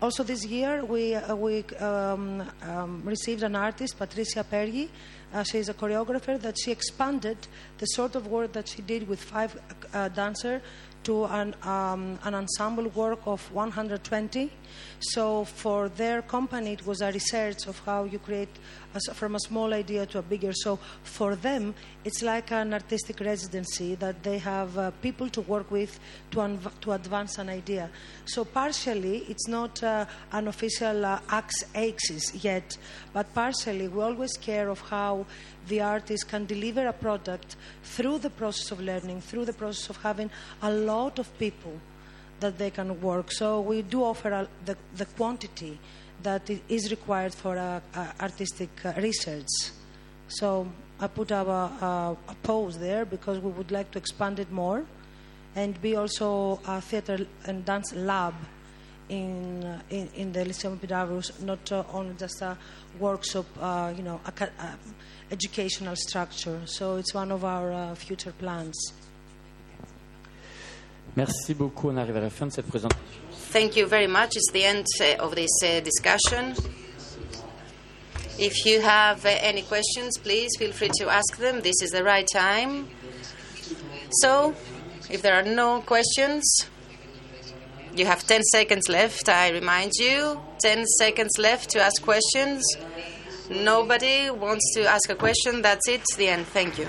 Also, 0.01 0.23
this 0.23 0.45
year, 0.45 0.85
we, 0.85 1.13
uh, 1.13 1.35
we 1.35 1.65
um, 1.75 2.41
um, 2.61 3.01
received 3.03 3.43
an 3.43 3.53
artist, 3.57 3.97
Patricia 3.97 4.45
Apergi. 4.45 4.87
Uh, 5.33 5.43
she 5.43 5.57
is 5.57 5.67
a 5.67 5.73
choreographer 5.73 6.39
that 6.39 6.55
she 6.57 6.71
expanded 6.71 7.37
the 7.79 7.85
sort 7.85 8.15
of 8.15 8.27
work 8.27 8.53
that 8.53 8.69
she 8.69 8.81
did 8.81 9.05
with 9.09 9.21
five 9.21 9.59
uh, 9.93 10.07
dancers 10.07 10.61
to 11.03 11.25
an, 11.25 11.55
um, 11.63 12.19
an 12.23 12.35
ensemble 12.35 12.87
work 12.89 13.19
of 13.25 13.41
120. 13.53 14.51
So 14.99 15.45
for 15.45 15.89
their 15.89 16.21
company, 16.21 16.73
it 16.73 16.85
was 16.85 17.01
a 17.01 17.11
research 17.11 17.67
of 17.67 17.79
how 17.85 18.03
you 18.03 18.19
create 18.19 18.49
from 19.13 19.35
a 19.35 19.39
small 19.39 19.73
idea 19.73 20.05
to 20.07 20.19
a 20.19 20.21
bigger. 20.21 20.51
So 20.53 20.77
for 21.03 21.35
them, 21.35 21.75
it's 22.03 22.21
like 22.21 22.51
an 22.51 22.73
artistic 22.73 23.19
residency 23.19 23.95
that 23.95 24.23
they 24.23 24.37
have 24.39 24.77
uh, 24.77 24.91
people 25.01 25.29
to 25.29 25.41
work 25.41 25.69
with 25.71 25.99
to, 26.31 26.57
to 26.81 26.91
advance 26.93 27.37
an 27.37 27.49
idea. 27.49 27.89
So 28.25 28.45
partially, 28.45 29.19
it's 29.29 29.47
not 29.47 29.81
uh, 29.83 30.05
an 30.31 30.47
official 30.47 31.05
uh, 31.05 31.19
ax 31.29 31.63
axis 31.75 32.43
yet, 32.43 32.77
but 33.13 33.33
partially, 33.33 33.87
we 33.87 34.01
always 34.01 34.33
care 34.37 34.69
of 34.69 34.79
how 34.81 35.25
the 35.67 35.81
artist 35.81 36.27
can 36.27 36.45
deliver 36.45 36.87
a 36.87 36.93
product 36.93 37.55
through 37.83 38.19
the 38.19 38.29
process 38.29 38.71
of 38.71 38.79
learning, 38.79 39.21
through 39.21 39.45
the 39.45 39.53
process 39.53 39.89
of 39.89 39.97
having 39.97 40.29
a 40.61 40.71
lot 40.71 41.19
of 41.19 41.37
people 41.37 41.73
that 42.39 42.57
they 42.57 42.69
can 42.69 42.99
work. 43.01 43.31
So 43.31 43.61
we 43.61 43.81
do 43.81 44.03
offer 44.03 44.47
the, 44.65 44.77
the 44.95 45.05
quantity 45.05 45.77
that 46.23 46.49
is 46.67 46.91
required 46.91 47.33
for 47.33 47.57
uh, 47.57 47.79
uh, 47.95 48.07
artistic 48.19 48.69
uh, 48.85 48.93
research. 48.97 49.47
So 50.27 50.67
I 50.99 51.07
put 51.07 51.31
a, 51.31 51.41
a, 51.41 52.17
a 52.27 52.35
pause 52.43 52.77
there 52.77 53.05
because 53.05 53.39
we 53.39 53.51
would 53.51 53.71
like 53.71 53.91
to 53.91 53.97
expand 53.97 54.39
it 54.39 54.51
more 54.51 54.85
and 55.55 55.81
be 55.81 55.95
also 55.95 56.59
a 56.67 56.81
theatre 56.81 57.25
and 57.45 57.65
dance 57.65 57.93
lab 57.95 58.33
in, 59.09 59.63
uh, 59.63 59.81
in, 59.89 60.09
in 60.15 60.31
the 60.31 60.45
Lyceum 60.45 60.73
Epidaurus, 60.73 61.41
not 61.41 61.71
uh, 61.71 61.83
only 61.93 62.13
just 62.17 62.41
a 62.41 62.55
workshop, 62.99 63.45
uh, 63.59 63.91
you 63.95 64.03
know, 64.03 64.19
aca- 64.25 64.51
uh, 64.59 64.75
educational 65.31 65.95
structure. 65.95 66.61
So 66.65 66.97
it's 66.97 67.13
one 67.13 67.31
of 67.31 67.43
our 67.43 67.71
uh, 67.71 67.95
future 67.95 68.31
plans. 68.31 68.75
Merci 71.15 71.55
beaucoup. 71.55 71.89
On 71.89 71.97
arrive 71.97 72.17
à 72.17 72.21
la 72.21 72.29
fin 72.29 72.45
de 72.45 72.51
cette 72.51 72.67
présentation. 72.67 73.28
Thank 73.51 73.75
you 73.75 73.87
very 73.87 74.05
much. 74.05 74.35
It's 74.35 74.51
the 74.51 74.63
end 74.63 74.85
uh, 75.01 75.23
of 75.23 75.33
this 75.33 75.49
uh, 75.63 75.79
discussion. 75.79 76.53
If 78.37 78.63
you 78.63 78.79
have 78.79 79.25
uh, 79.25 79.29
any 79.41 79.63
questions, 79.63 80.19
please 80.19 80.51
feel 80.59 80.71
free 80.71 80.91
to 80.99 81.09
ask 81.09 81.35
them. 81.37 81.61
This 81.61 81.81
is 81.81 81.89
the 81.89 82.03
right 82.03 82.27
time. 82.31 82.87
So, 84.21 84.53
if 85.09 85.23
there 85.23 85.33
are 85.33 85.43
no 85.43 85.81
questions, 85.81 86.67
you 87.95 88.05
have 88.05 88.25
10 88.27 88.43
seconds 88.43 88.87
left. 88.87 89.27
I 89.29 89.49
remind 89.49 89.93
you 89.99 90.39
10 90.59 90.85
seconds 90.85 91.39
left 91.39 91.71
to 91.71 91.81
ask 91.81 92.03
questions. 92.03 92.63
Nobody 93.49 94.29
wants 94.29 94.75
to 94.75 94.85
ask 94.85 95.09
a 95.09 95.15
question. 95.15 95.63
That's 95.63 95.87
it. 95.89 96.03
The 96.17 96.27
end. 96.27 96.45
Thank 96.45 96.77
you. 96.77 96.87